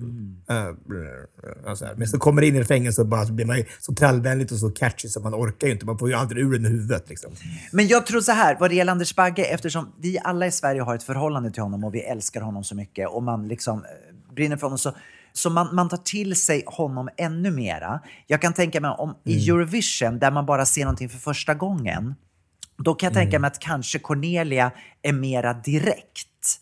[0.49, 1.27] äh, blö,
[1.67, 1.95] äh, så här.
[1.95, 4.59] Men så kommer det in i refrängen så bara så blir man så trallvänligt och
[4.59, 5.87] så catchy så man orkar ju inte.
[5.87, 7.09] Man får ju aldrig ur den i huvudet.
[7.09, 7.33] Liksom.
[7.73, 10.83] Men jag tror så här, vad det gäller Anders Bagge, eftersom vi alla i Sverige
[10.83, 13.85] har ett förhållande till honom och vi älskar honom så mycket och man liksom
[14.35, 14.95] brinner för honom så,
[15.33, 18.01] så man, man tar till sig honom ännu mera.
[18.27, 22.15] Jag kan tänka mig om i Eurovision, där man bara ser någonting för första gången,
[22.79, 24.73] då kan jag tänka mig att kanske Cornelia
[25.03, 26.61] är mera direkt.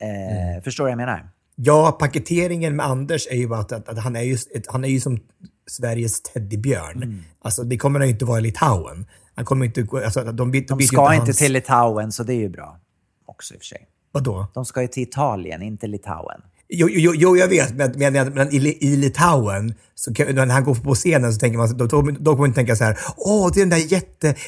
[0.00, 1.30] Eh, Förstår du vad jag menar?
[1.54, 4.88] Ja, paketeringen med Anders är ju bara att, att, att han, är ju, han är
[4.88, 5.20] ju som
[5.66, 7.02] Sveriges teddybjörn.
[7.02, 7.22] Mm.
[7.42, 9.06] Alltså, det kommer han ju inte vara i Litauen.
[9.34, 9.86] Han kommer inte...
[10.04, 12.80] Alltså, de, de, De ska inte till Litauen, så det är ju bra.
[13.26, 13.88] Också i och för sig.
[14.12, 14.46] Vadå?
[14.54, 16.40] De ska ju till Italien, inte Litauen.
[16.68, 20.74] Jo, jo, jo, jag vet, men, men, men i, i Litauen, så när han går
[20.74, 23.50] på scenen så tänker man, då, då, då kommer man inte tänka så här, åh,
[23.54, 23.92] det är den där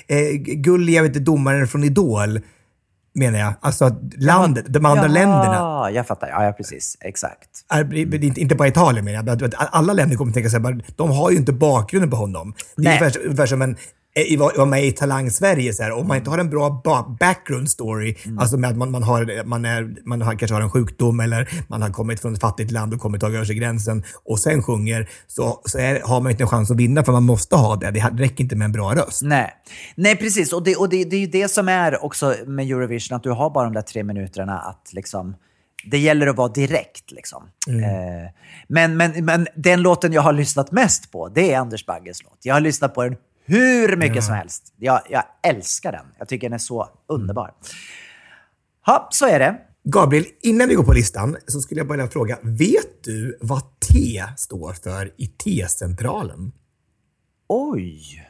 [0.08, 2.40] jättegulliga du, domaren från Idol,
[3.14, 3.54] menar jag.
[3.60, 5.90] Alltså landet, de andra Ja, länderna.
[5.90, 6.28] jag fattar.
[6.28, 6.96] Ja, ja, precis.
[7.00, 7.48] Exakt.
[7.68, 11.36] är, inte, bara Italien menar jag, alla länder kommer tänka sig bara, de har ju
[11.36, 12.54] inte bakgrunden på honom.
[12.76, 13.76] Det är ungefär, ungefär som en
[14.38, 17.16] var var med i Talang Sverige, så här, om man inte har en bra ba-
[17.20, 18.38] background story, Mm.
[18.38, 21.48] alltså med att man, man, har, man, är, man har, kanske har en sjukdom eller
[21.68, 25.08] man har kommit från ett fattigt land och kommit över sig gränsen och sen sjunger,
[25.26, 27.90] så, så är, har man inte en chans att vinna för man måste ha det.
[27.90, 29.22] Det räcker inte med en bra röst.
[29.22, 29.50] Nej,
[29.94, 30.52] Nej precis.
[30.52, 33.30] Och, det, och det, det är ju det som är också med Eurovision, att du
[33.30, 35.36] har bara de där tre minuterna att liksom...
[35.90, 37.10] Det gäller att vara direkt.
[37.10, 37.42] Liksom.
[37.68, 38.30] Eh,
[38.68, 42.38] men, men, men den låten jag har lyssnat mest på, det är Anders Bagges låt.
[42.42, 43.16] Jag har lyssnat på den
[43.48, 44.74] hur mycket som helst.
[44.76, 46.06] Jag, jag älskar den.
[46.18, 47.54] Jag tycker den är så underbar.
[48.86, 49.58] Ja, så är det.
[49.84, 53.62] Gabriel, innan vi går på listan så skulle jag bara vilja fråga, vet du vad
[53.80, 56.52] T står för i T-centralen?
[57.48, 58.28] Oj,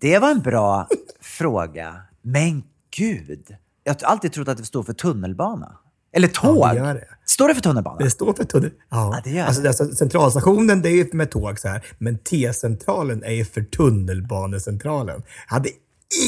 [0.00, 0.88] det var en bra
[1.20, 2.02] fråga.
[2.22, 2.62] Men
[2.96, 5.78] gud, jag har alltid trott att det stod för tunnelbana.
[6.16, 6.56] Eller tåg.
[6.58, 7.04] Ja, det gör det.
[7.26, 7.98] Står det för tunnelbana?
[7.98, 8.70] Det står för tunnel.
[8.90, 9.68] Ja, Ja, det gör det.
[9.68, 15.22] alltså, centralstationen det är ju med tåg så här, men T-centralen är ju för tunnelbanecentralen.
[15.48, 15.68] Jag hade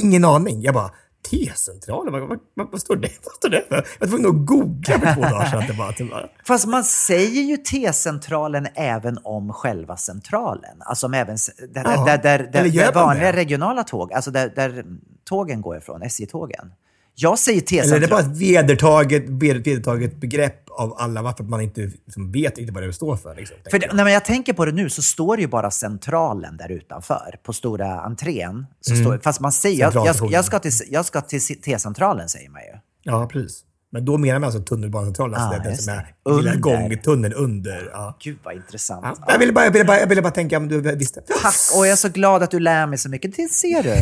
[0.03, 0.63] ingen aning.
[0.63, 0.91] Jag bara,
[1.31, 2.13] T-centralen?
[2.13, 3.11] Vad, vad, vad, vad, står det?
[3.25, 3.75] vad står det för?
[3.99, 5.65] Jag var tvungen att googla för två dagar sedan.
[5.69, 10.77] Det bara, det bara, Fast man säger ju T-centralen även om själva centralen.
[10.81, 11.37] Alltså om även
[11.75, 13.39] där, Ja, där, där, där, där vanliga det?
[13.39, 14.85] regionala tåg, alltså där, där
[15.25, 16.73] tågen går ifrån, SJ-tågen.
[17.19, 21.81] Jag säger eller är det bara ett vedertaget, vedertaget begrepp av alla varför man inte
[21.81, 23.35] liksom, vet inte vad det står för?
[23.35, 23.97] Liksom, För det, jag.
[23.97, 27.53] när jag tänker på det nu så står det ju bara centralen där utanför, på
[27.53, 28.67] stora entrén.
[28.81, 32.29] Så står, fast man säger, jag, jag, ska- jag, ska till, jag ska till T-centralen
[32.29, 32.79] säger man ju.
[33.03, 33.63] Ja, precis.
[33.93, 36.57] Men då menar man alltså tunnelbanecentralen, alltså Ah, det, den som är lilla Under.
[36.57, 37.91] gångtunneln under.
[37.93, 38.17] Ja.
[38.23, 39.01] Gud vad intressant.
[39.05, 39.17] Ja.
[39.29, 41.21] Jag, ville bara, jag, ville bara, jag ville bara tänka om du visste.
[41.21, 43.37] Tack, och jag är så glad att du lär mig så mycket.
[43.37, 43.95] Det ser du.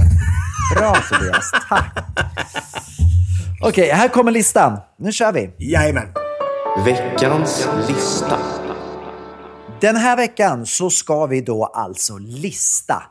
[0.78, 1.98] Bra Tobias, tack.
[3.60, 4.78] Okej, här kommer listan.
[4.98, 5.50] Nu kör vi.
[5.58, 6.08] Jajamän.
[6.84, 8.38] Veckans lista.
[9.80, 13.02] Den här veckan så ska vi då alltså lista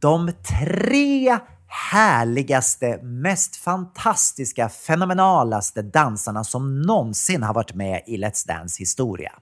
[0.00, 8.78] de tre härligaste, mest fantastiska, fenomenalaste dansarna som någonsin har varit med i Let's Dance
[8.78, 9.32] historia.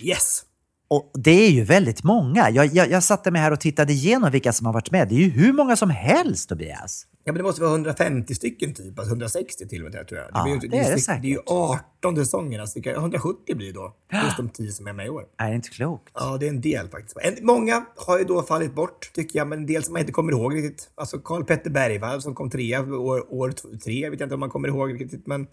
[0.00, 0.42] Yes!
[0.88, 2.50] Och det är ju väldigt många.
[2.50, 5.08] Jag, jag, jag satte mig här och tittade igenom vilka som har varit med.
[5.08, 7.06] Det är ju hur många som helst, Tobias.
[7.26, 10.28] Ja, men det måste vara 150 stycken typ, alltså 160 till och med tror jag.
[10.34, 11.22] Ja, blir ju- det är det det, säkert.
[11.22, 13.94] det är ju 18 säsonger, alltså, det kan- 170 blir det då.
[14.10, 15.24] Plus de 10 som är med i år.
[15.38, 16.12] Är det inte klokt?
[16.14, 17.16] Ja, det är en del faktiskt.
[17.22, 20.12] En, många har ju då fallit bort, tycker jag, men en del som man inte
[20.12, 20.88] kommer ihåg riktigt.
[20.94, 23.52] Alltså Karl Petter Bergvall som kom trea år, år
[23.84, 25.26] tre, vet jag inte om man kommer ihåg riktigt.
[25.26, 25.46] Men,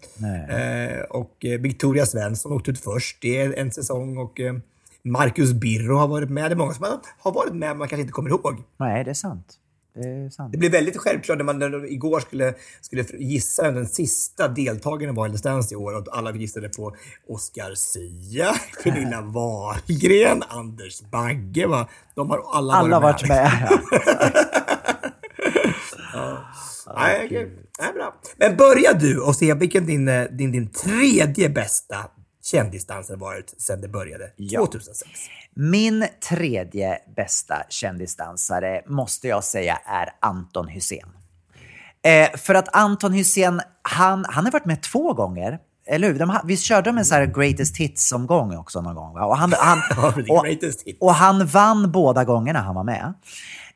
[0.50, 4.16] eh, och eh, Victoria Svensson åkte ut först, det är en säsong.
[4.18, 4.54] Och eh,
[5.04, 6.50] Marcus Birro har varit med.
[6.50, 8.62] Det är många som har- varit med, men man kanske inte kommer ihåg.
[8.76, 9.58] Nej, det är sant.
[9.94, 10.30] Det.
[10.52, 15.14] Det blev väldigt självklart när man när igår skulle, skulle gissa vem den sista deltagaren
[15.14, 16.96] var i Let's Dance i år och alla gissade på
[17.28, 21.66] Oscar Sia, Pernilla Wahlgren, Anders Bagge.
[21.66, 21.88] Va?
[22.14, 23.68] De har alla, Alla har varit med.
[26.96, 27.58] Nej, okej.
[27.80, 28.14] Nej, bra.
[28.36, 31.96] Men börja du och se vilken din, eh, din, din tredje bästa
[32.42, 34.60] kändisdansare varit sedan det började, Ja.
[34.60, 35.10] 2006.
[35.54, 41.06] Min tredje bästa kändisdansare måste jag säga är Anton Hussein.
[42.04, 45.58] Eh, för att Anton Hussein, han, han har varit med två gånger.
[45.86, 46.18] Eller hur?
[46.18, 49.14] De, ha- vi körde de en sån här greatest hits-omgång också någon gång.
[49.14, 49.24] Va?
[49.24, 49.78] Och, han, han,
[50.30, 50.46] och,
[51.00, 53.14] och han vann båda gångerna han var med.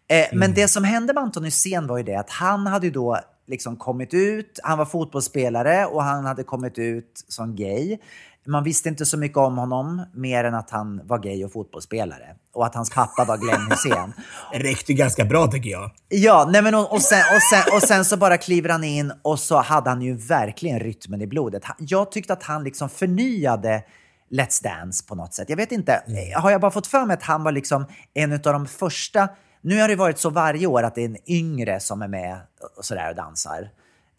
[0.08, 2.92] Eh, Men det som hände med Anton Hysén var ju det att han hade ju
[2.92, 7.98] då liksom kommit ut, han var fotbollsspelare och han hade kommit ut som gay.
[8.46, 12.36] Man visste inte så mycket om honom mer än att han var gay och fotbollsspelare.
[12.54, 14.12] Och att hans pappa var Glenn Hysén.
[14.52, 15.90] Det räckte ganska bra tycker jag.
[16.08, 19.12] Ja, nej men och, och, sen, och, sen, och sen så bara kliver han in
[19.22, 21.62] och så hade han ju verkligen rytmen i blodet.
[21.78, 23.82] Jag tyckte att han liksom förnyade
[24.30, 25.50] Let's Dance på något sätt.
[25.50, 28.32] Jag vet inte, eh, har jag bara fått för mig att han var liksom en
[28.32, 29.28] av de första...
[29.60, 32.38] Nu har det varit så varje år att det är en yngre som är med
[32.76, 33.70] och sådär och dansar.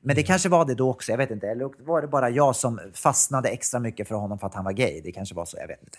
[0.07, 1.47] Men det kanske var det då också, jag vet inte.
[1.47, 4.71] Eller var det bara jag som fastnade extra mycket för honom för att han var
[4.71, 5.01] gay?
[5.03, 5.97] Det kanske var så, jag vet inte.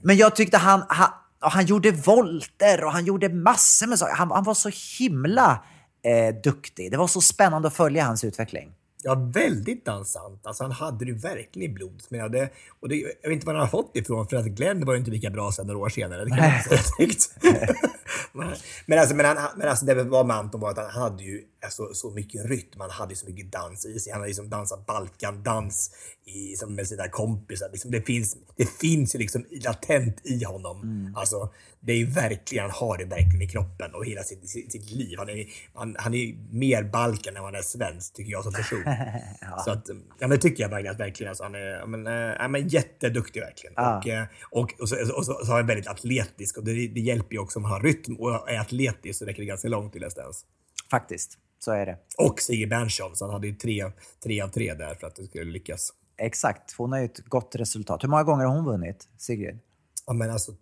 [0.00, 1.08] men jag tyckte han, han,
[1.38, 4.14] han gjorde volter och han gjorde massor med saker.
[4.14, 5.64] Han, han var så himla
[6.04, 6.90] eh, duktig.
[6.90, 8.72] Det var så spännande att följa hans utveckling.
[9.02, 10.46] Ja, väldigt dansant.
[10.46, 12.02] Alltså, han hade det verkligen i blod.
[12.08, 14.36] Men jag, det, och det, jag vet inte var han har fått det ifrån, för
[14.36, 16.24] att Glenn var ju inte lika bra sen några år senare.
[16.24, 17.30] Det kan man inte säga direkt.
[18.32, 18.58] Nej.
[18.86, 21.42] men, alltså, men, han, men alltså, det var med Anton var att han hade ju
[21.64, 22.80] alltså, så mycket rytm.
[22.80, 24.12] Han hade så mycket dans i sig.
[24.12, 25.90] Han hade liksom dansat Balkandans
[26.24, 27.68] i, som med sina kompisar.
[27.72, 31.12] Liksom, det, finns, det finns ju liksom latent i honom.
[31.16, 31.52] Alltså,
[31.84, 35.18] det är verkligen, han har det verkligen i kroppen och hela sitt, sitt, sitt liv.
[35.18, 38.52] Han är, han, han är mer Balkan än vad han är svensk, tycker jag som
[38.52, 38.84] person.
[39.64, 40.94] Så att, ja men det tycker jag verkligen.
[40.94, 43.74] Att verkligen alltså, han är ja, men, äh, ja, men jätteduktig verkligen.
[43.76, 43.98] Ja.
[43.98, 46.88] Och, eh, och, och, så, och, så, och så är han väldigt atletisk och det,
[46.88, 49.68] det hjälper ju också om han har rytm och är atletisk så räcker det ganska
[49.68, 50.46] långt i Let's Dance.
[50.90, 51.98] Faktiskt, så är det.
[52.18, 53.92] Och Sigrid Bernson, så han hade ju tre,
[54.22, 55.92] tre av tre där för att det skulle lyckas.
[56.16, 58.04] Exakt, hon har ju ett gott resultat.
[58.04, 59.58] Hur många gånger har hon vunnit, Sigrid?
[60.06, 60.52] Ja, men alltså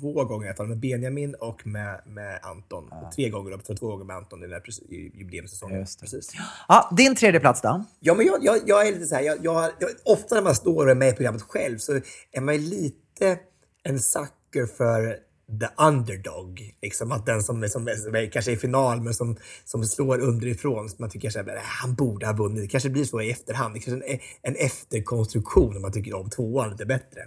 [0.00, 2.92] två gånger i alla fall med Benjamin och med, med Anton.
[2.92, 5.86] Och tre gånger upp två gånger med Anton i den här jubileumssäsongen.
[6.00, 6.32] Precis.
[6.68, 7.84] Ja, din tredje plats då?
[8.00, 10.54] Ja, men jag, jag, jag är lite så här, jag, jag, jag, ofta när man
[10.54, 12.00] står och är med i programmet själv så
[12.32, 13.38] är man ju lite
[13.82, 15.18] en sucker för
[15.60, 16.74] the underdog.
[16.82, 19.36] Liksom att den som, liksom är- som, är- som kanske är i final men som,
[19.64, 20.88] som slår underifrån.
[20.88, 22.62] Så man tycker att ah, han borde ha vunnit.
[22.62, 23.74] Det kanske blir så i efterhand.
[23.74, 27.20] Det kanske är en, en efterkonstruktion om man tycker om tvåan lite bättre.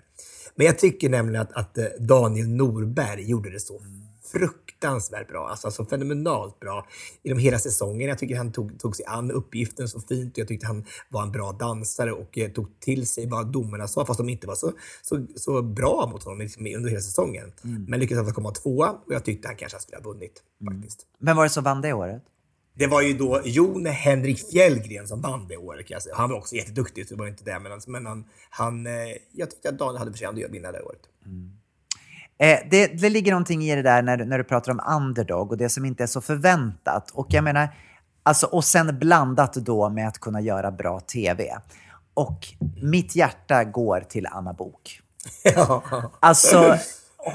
[0.56, 3.82] Men jag tycker nämligen att, att eh, Daniel Norberg gjorde det så
[4.34, 5.48] fruktansvärt bra.
[5.48, 6.88] Alltså, alltså fenomenalt bra
[7.24, 8.10] genom hela säsongen.
[8.10, 11.24] Jag tycker han tog, tog sig an uppgiften så fint och jag tyckte han var
[11.24, 14.56] en bra dansare och eh, tog till sig vad domarna sa, fast de inte var
[14.56, 14.72] så,
[15.02, 17.52] så, så bra mot honom liksom, under hela säsongen.
[17.88, 21.06] Men lyckades alltså komma tvåa och jag tyckte han kanske skulle ha vunnit faktiskt.
[21.20, 22.24] Vem var det som vann det året?
[22.76, 26.16] Det var ju då Jon Henrik Fjällgren som vann det året säga.
[26.16, 27.60] Han var också jätteduktig, så det var inte det.
[27.60, 28.94] Men, han, men han, han, eh,
[29.32, 31.02] jag tyckte att Daniel hade förtjänat att vinna det året.
[32.38, 35.58] Eh, det, det ligger någonting i det där när, när du pratar om underdog och
[35.58, 37.12] det som inte är så förväntat.
[37.12, 37.70] Och jag menar,
[38.24, 41.58] alltså, och sen blandat då med att kunna göra bra tv.
[42.14, 42.48] Och
[42.82, 45.02] mitt hjärta går till Anna Bok.
[45.44, 45.84] ja.
[46.20, 46.78] Alltså,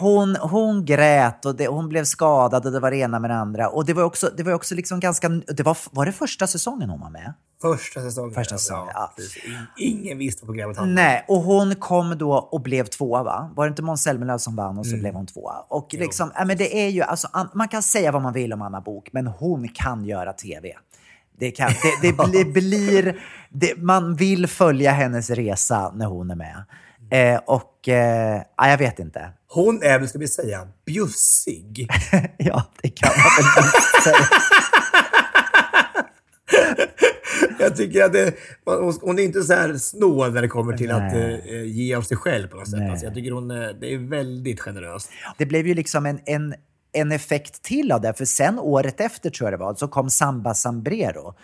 [0.00, 3.36] hon, hon grät och det, hon blev skadad och det var det ena med det
[3.36, 3.68] andra.
[3.68, 5.28] Och det var också, det var också liksom ganska...
[5.28, 7.32] Det var, var det första säsongen hon var med?
[7.62, 8.34] Första säsongen.
[8.34, 9.12] Första säsongen, ja.
[9.76, 11.08] In- Ingen visste vad programmet handlade.
[11.08, 13.50] Nej, och hon kom då och blev tvåa va?
[13.56, 15.54] Var det inte Måns Zelmerlöw som vann och så blev hon tvåa?
[15.68, 18.52] Och liksom, ja, men det är ju, alltså, an- man kan säga vad man vill
[18.52, 20.72] om Anna Bok men hon kan göra tv.
[21.38, 21.70] Det, kan,
[22.02, 23.20] det, det blir,
[23.50, 26.64] det, man vill följa hennes resa när hon är med.
[27.10, 29.30] Eh, och eh, ja, jag vet inte.
[29.50, 31.88] Hon är, ska vi säga, bjussig.
[32.38, 33.64] ja, det kan man väl
[34.02, 34.28] säga.
[37.60, 38.34] Jag tycker att det,
[39.00, 41.42] hon, är inte så här snål när det kommer till att Nej.
[41.48, 42.90] eh, ge av sig själv på något sätt.
[42.90, 45.10] Alltså, jag tycker hon, eh, det är väldigt generöst.
[45.38, 46.54] Det blev ju liksom en, en,
[46.92, 50.10] en effekt till av det, för sen året efter tror jag det var, så kom
[50.10, 51.34] Samba Sambrero.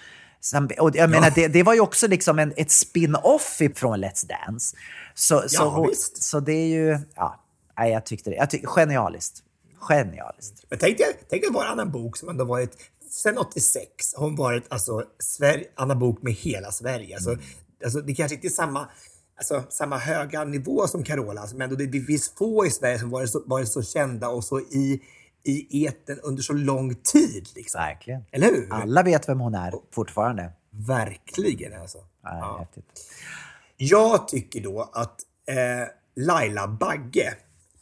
[0.43, 4.27] Samb- och jag menar, det, det var ju också liksom en, ett spin-off från Let's
[4.29, 4.77] Dance.
[5.15, 6.23] Så, så, Ja, hon- visst.
[6.23, 7.44] så det är ju, ja,
[7.79, 8.37] nej, jag tyckte det.
[8.37, 9.43] Jag tyck, genialiskt.
[9.89, 10.65] Genialiskt.
[10.71, 12.77] Men tänk dig, tänk dig vara Anna Bok som ändå varit,
[13.11, 17.15] sen 86, har hon varit alltså, Sverige, Anna Bok med hela Sverige.
[17.15, 17.37] Alltså,
[17.85, 18.89] alltså, det kanske inte är samma,
[19.37, 23.31] alltså, samma höga nivå som Carola, alltså, men det finns få i Sverige som varit
[23.31, 25.03] så, varit så kända och så i,
[25.45, 27.49] i eten under så lång tid.
[27.55, 27.79] Liksom.
[27.81, 28.25] Verkligen.
[28.33, 28.73] Eller hur?
[28.73, 30.53] Alla vet vem hon är fortfarande.
[30.71, 31.99] Verkligen alltså.
[32.23, 32.83] Ja, Ja.
[33.77, 37.35] Jag tycker då att eh, Laila Bagge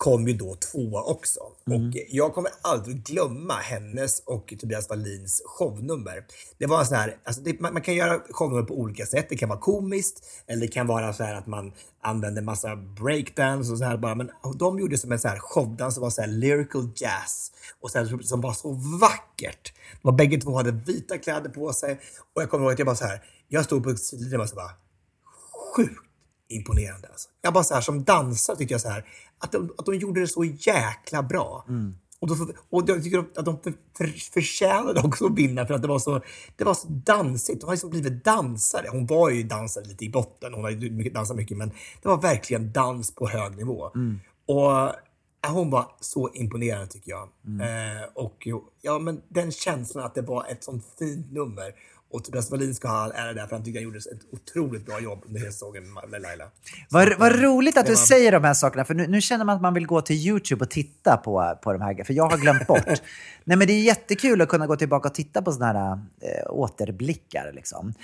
[0.03, 1.41] kom ju då tvåa också.
[1.67, 1.89] Mm.
[1.89, 6.25] Och jag kommer aldrig glömma hennes och Tobias Wallins shownummer.
[6.59, 9.27] Det var så här, alltså det, man, man kan göra shownummer på olika sätt.
[9.29, 13.73] Det kan vara komiskt eller det kan vara så här att man använder massa breakdance
[13.73, 14.15] och så här bara.
[14.15, 17.91] Men de gjorde som en så här showdans som var så här lyrical jazz och
[17.91, 19.73] så här, som var så vackert.
[20.03, 22.01] Och bägge två hade vita kläder på sig
[22.35, 24.57] och jag kommer ihåg att jag bara så här, jag stod på sidan och så
[24.57, 24.71] bara
[25.77, 26.02] sjukt
[26.53, 27.09] imponerande.
[27.09, 27.29] Alltså.
[27.43, 29.05] Jag bara så här, som dansare tyckte jag så här,
[29.39, 31.65] att de, att de gjorde det så jäkla bra.
[32.21, 32.35] Och, då,
[32.71, 35.99] och jag tycker att de för, för, förtjänade också att vinna för att det var
[35.99, 36.21] så,
[36.57, 37.61] det var så dansigt.
[37.61, 38.87] De har liksom blivit dansare.
[38.91, 41.69] Hon var ju dansare lite i botten, hon har ju dansat mycket, men
[42.03, 43.91] det var verkligen dans på hög nivå.
[44.47, 44.93] Och
[45.43, 47.29] ja, hon var så imponerande tycker jag.
[47.61, 48.49] Eh, och
[48.81, 51.75] ja, men den känslan att det var ett sånt fint nummer.
[52.13, 54.87] Och Tobias Wallin ska ha all ära där, för han tycker han gjorde ett otroligt
[54.87, 56.45] bra jobb under hela säsongen med Laila.
[56.89, 59.57] Vad, vad roligt att du var- säger de här sakerna, för nu, nu känner man
[59.57, 62.39] att man vill gå till YouTube och titta på, på de här för jag har
[62.39, 62.87] glömt bort.
[63.45, 66.51] Nej, men det är jättekul att kunna gå tillbaka och titta på sådana här eh,
[66.51, 67.53] återblickar.
[67.55, 67.95] Liksom.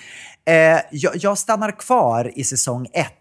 [0.44, 3.14] Eh, jag, jag stannar kvar i säsong ett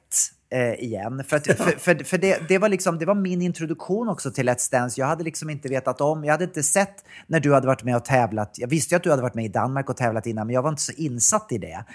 [0.50, 1.24] eh, igen.
[1.28, 4.50] För, att, för, för, för det, det, var liksom, det var min introduktion också till
[4.50, 5.02] Let's Dance.
[5.02, 6.95] Jag hade liksom inte vetat om, jag hade inte sett
[7.28, 8.56] när du hade varit med och tävlat.
[8.58, 10.62] Jag visste ju att du hade varit med i Danmark och tävlat innan, men jag
[10.62, 11.86] var inte så insatt i det.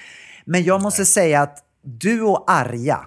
[0.45, 3.07] Men jag måste säga att du och Arja,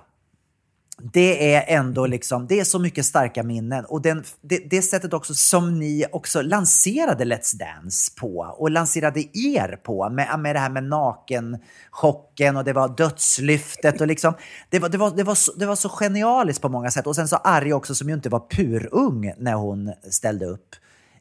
[1.02, 3.86] det är ändå liksom, det är så mycket starka minnen.
[3.86, 9.20] Och den, det, det sättet också som ni också lanserade Let's Dance på och lanserade
[9.20, 14.34] er på med, med det här med nakenchocken och det var dödslyftet och liksom,
[14.70, 17.08] det var, det, var, det, var så, det var så genialiskt på många sätt.
[17.08, 20.76] Och sen så Arja också som ju inte var purung när hon ställde upp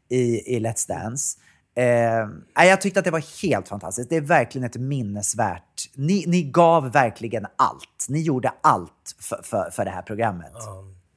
[0.09, 1.39] i, i Let's Dance.
[1.75, 4.11] Eh, jag tyckte att det var helt fantastiskt.
[4.11, 5.91] Det är verkligen ett minnesvärt...
[5.95, 8.07] Ni, ni gav verkligen allt.
[8.09, 10.53] Ni gjorde allt för, för, för det här programmet.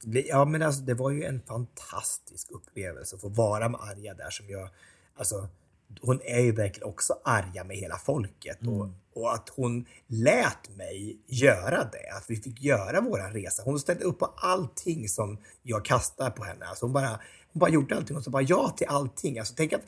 [0.02, 4.30] Ja, men alltså, det var ju en fantastisk upplevelse att få vara med Arja där
[4.30, 4.70] som jag...
[5.18, 5.48] Alltså,
[6.02, 8.58] hon är ju verkligen också arga med hela folket.
[8.68, 13.64] Och, och att hon lät mig göra det, att vi fick göra våran resa.
[13.66, 16.66] Hon ställde upp på allting som jag kastade på henne.
[16.66, 17.20] Alltså hon, bara,
[17.54, 19.40] hon bara gjorde allting och så bara ja till allting.
[19.40, 19.82] Alltså, tänk att,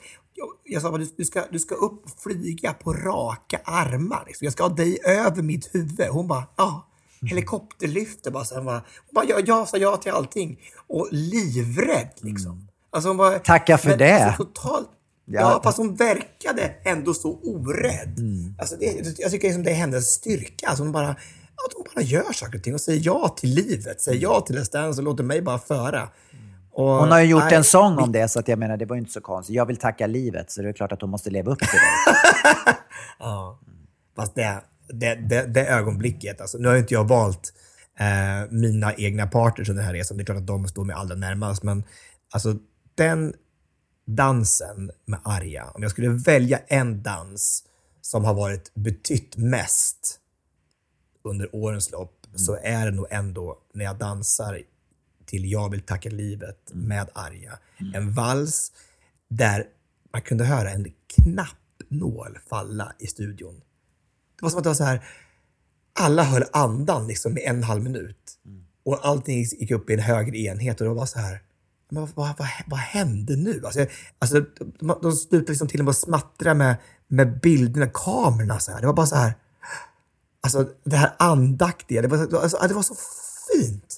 [0.64, 4.24] jag, sa du, du, ska, du ska upp och flyga på raka armar.
[4.26, 4.44] Liksom.
[4.44, 6.08] Jag ska ha dig över mitt huvud.
[6.10, 6.86] Hon bara ja.
[7.22, 8.44] Helikopterlyfter bara.
[8.44, 10.60] Så hon bara, hon bara jag, jag sa ja till allting.
[10.86, 12.68] Och livrädd liksom.
[12.90, 14.24] Alltså hon bara, Tacka för men det.
[14.24, 14.88] Alltså, totalt
[15.32, 15.60] Ja, Ja.
[15.64, 18.18] fast hon verkade ändå så orädd.
[18.58, 20.66] Alltså det, jag tycker liksom det är hennes styrka.
[20.68, 24.00] Alltså hon, bara, att hon bara gör saker och ting och säger ja till livet.
[24.00, 26.08] Säger ja till Let's Dance och låter mig bara föra.
[26.72, 28.84] Och, Hon har ju gjort nej, en sång om det, så att jag menar, det
[28.84, 29.56] var ju inte så konstigt.
[29.56, 32.76] Jag vill tacka livet, så det är klart att hon måste leva upp till det.
[33.18, 33.58] Ja.
[34.16, 37.52] Fast det, det, det, det ögonblicket, alltså, nu har ju inte jag valt
[37.98, 40.16] eh, mina egna partners under den här resan.
[40.16, 41.84] Det är klart att de står mig allra närmast, men
[42.32, 42.54] alltså
[42.94, 43.34] den
[44.06, 47.64] dansen med Arja, om jag skulle välja en dans
[48.00, 50.18] som har varit betytt mest
[51.24, 54.60] under årens lopp så är det nog ändå när jag dansar
[55.30, 57.58] till Jag vill tacka livet med Arja.
[57.94, 58.72] En vals
[59.28, 59.64] där
[60.12, 63.54] man kunde höra en knappnål falla i studion.
[64.36, 65.04] Det var som att det var så här,
[66.00, 68.32] alla höll andan liksom i en halv minut.
[68.84, 71.42] Och allting gick upp i en högre enhet och det var så här,
[71.90, 73.62] men vad, vad, vad, vad hände nu?
[73.64, 73.86] Alltså,
[74.18, 74.40] alltså,
[74.78, 76.76] de, de slutade liksom till och med att smattra med,
[77.08, 78.80] med bilderna, kamerorna så här.
[78.80, 79.34] Det var bara så här,
[80.40, 82.94] alltså det här andaktiga, det var, så- alltså, det var så
[83.54, 83.89] fint.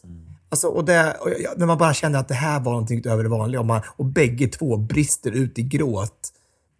[0.53, 3.23] Alltså, och det, och jag, när man bara kände att det här var någonting utöver
[3.23, 6.33] det vanliga och, man, och bägge två brister ut i gråt.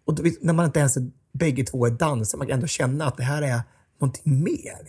[0.05, 3.05] Och då, när man inte ens är, bägge två är dansare, man kan ändå känna
[3.05, 3.61] att det här är
[3.99, 4.85] någonting mer.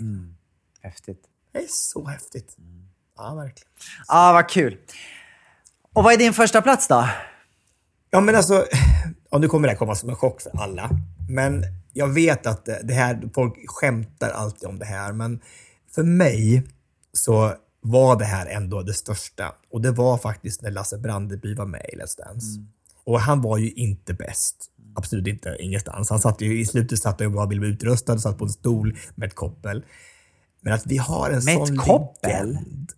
[0.81, 1.23] Häftigt.
[1.53, 2.57] Det är så häftigt.
[3.17, 3.69] Ja, verkligen.
[4.09, 4.77] Ja, vad kul.
[5.93, 7.09] Och vad är din första plats då?
[8.11, 8.67] Ja, men alltså,
[9.31, 10.91] och nu kommer det här komma som en chock för alla.
[11.29, 15.41] Men jag vet att det här, folk skämtar alltid om det här, men
[15.95, 16.63] för mig
[17.13, 17.55] så
[17.87, 19.55] var det här ändå det största.
[19.73, 22.61] Och det var faktiskt när Lasse Brandeby var med i Let's Dance.
[23.05, 24.57] Och han var ju inte bäst.
[24.97, 26.11] Absolut inte, ingenstans.
[26.11, 28.51] Han satt ju, I slutet satt han och bara ville bli utrustad, satt på en
[28.51, 29.85] stol med ett koppel.
[30.61, 32.47] Men att vi har en Med sån ett koppel?
[32.47, 32.93] legend.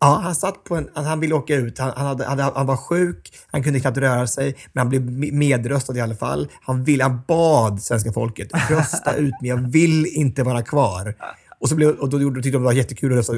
[0.00, 1.78] Ja, han satt på en, han ville åka ut.
[1.78, 5.32] Han, han, hade, han var sjuk, han kunde knappt röra sig, men han blev me-
[5.32, 6.48] medröstad i alla fall.
[6.62, 11.14] Han, ville, han bad svenska folket, rösta ut mig, jag vill inte vara kvar.
[11.60, 13.32] Och, så blev, och då gjorde- tyckte de det var jättekul att rösta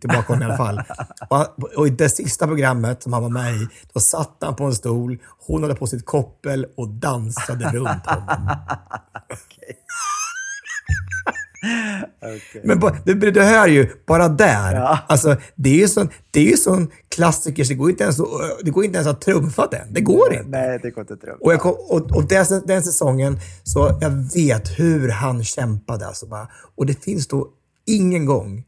[0.00, 0.82] tillbaka honom i alla fall.
[1.30, 4.64] Och, och i det sista programmet som han var med i, då satt han på
[4.64, 8.48] en stol, hon hade på sitt koppel och dansade runt honom.
[12.62, 14.74] Men bara, det, det hör ju, bara där.
[14.74, 14.98] Ja.
[15.08, 18.16] Alltså, det är ju sån, det är ju sån klassiker, så det går inte ens
[18.62, 19.92] det går inte ens att trumfa den.
[19.92, 20.48] Det går inte.
[20.48, 21.32] Nej, det går inte att tro.
[21.40, 26.06] Och, jag kom, och, och den, den säsongen, så jag vet hur han kämpade.
[26.06, 27.48] Alltså bara, och det finns då
[27.86, 28.64] ingen gång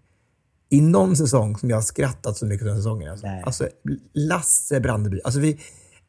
[0.70, 3.10] i någon säsong som jag har skrattat så mycket den säsongen.
[3.10, 3.42] Alltså, Nej.
[3.46, 3.68] alltså
[4.14, 5.20] Lasse Brandeby.
[5.24, 5.58] Alltså vi,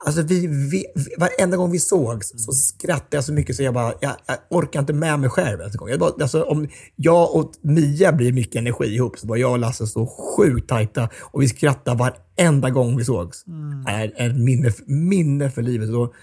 [0.05, 0.85] alltså vi, vi,
[1.17, 4.79] varenda gång vi sågs så skrattade jag så mycket så jag bara, jag, jag orkar
[4.79, 5.89] inte med mig själv ens en gång.
[5.89, 9.59] Jag bara, alltså, om jag och Mia blir mycket energi ihop så var jag och
[9.59, 13.43] Lasse så sjukt tajta och vi skrattade varenda gång vi sågs.
[13.85, 15.89] Det är ett minne, minne för livet.
[15.89, 16.13] Och,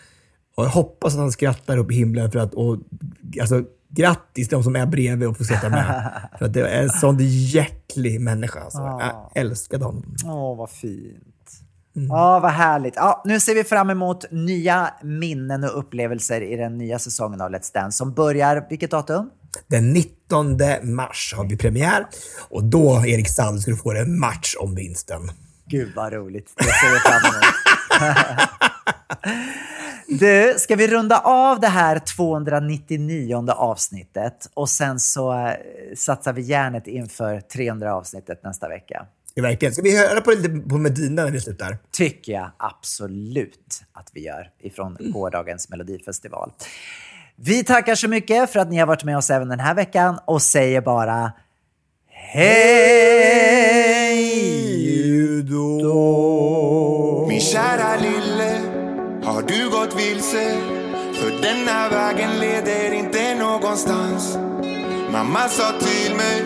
[0.57, 2.79] och jag hoppas att han skrattar upp i himlen för att, och,
[3.41, 6.13] alltså, grattis de som är bredvid och får sitta med.
[6.39, 8.61] för att det är en sån hjärtlig människa.
[8.61, 8.79] Alltså.
[8.79, 10.15] Jag älskade honom.
[10.25, 11.34] Åh, vad fint.
[11.97, 12.09] Mm.
[12.09, 12.97] Ja, vad härligt.
[12.97, 17.51] Ja, nu ser vi fram emot nya minnen och upplevelser i den nya säsongen av
[17.51, 19.31] Let's Dance som börjar, vilket datum?
[19.67, 22.07] Den 19 mars har vi premiär
[22.49, 25.31] och då, Erik Sand, ska du få en match om vinsten.
[25.67, 26.53] Gud vad roligt.
[26.57, 28.49] Det ser vi fram emot.
[30.07, 35.55] Du, ska vi runda av det här 299 avsnittet och sen så eh,
[35.97, 39.07] satsar vi järnet inför 300 avsnittet nästa vecka?
[39.43, 39.75] Verkligen.
[39.75, 41.79] Ska vi höra på lite på Medina när vi slutar?
[41.93, 46.53] Tycker jag absolut att vi gör ifrån gårdagens Melodifestival.
[47.37, 50.19] Vi tackar så mycket för att ni har varit med oss även den här veckan
[50.25, 51.33] och säger bara
[52.09, 53.15] hej
[55.43, 57.27] då!
[57.29, 58.61] Min kära lille,
[59.25, 60.57] har du gått vilse?
[61.15, 64.39] För denna vägen leder inte någonstans.
[65.13, 66.43] Mamma sa till mig,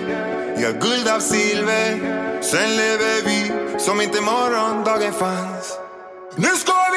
[0.58, 1.90] vi har guld av silver.
[2.42, 3.40] Sen lever vi
[3.80, 5.78] som inte morgondagen fanns.
[6.36, 6.87] Nu ska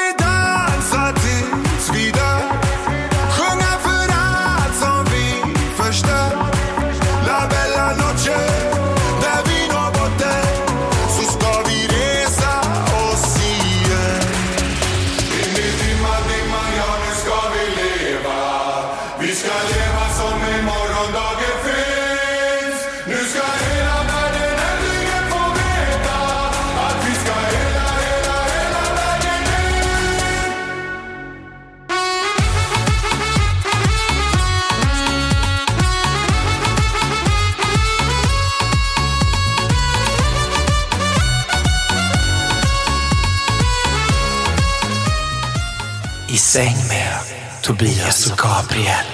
[47.82, 49.06] Tobias och Gabriel.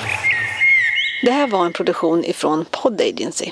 [1.22, 3.52] Det här var en produktion ifrån Pod Agency.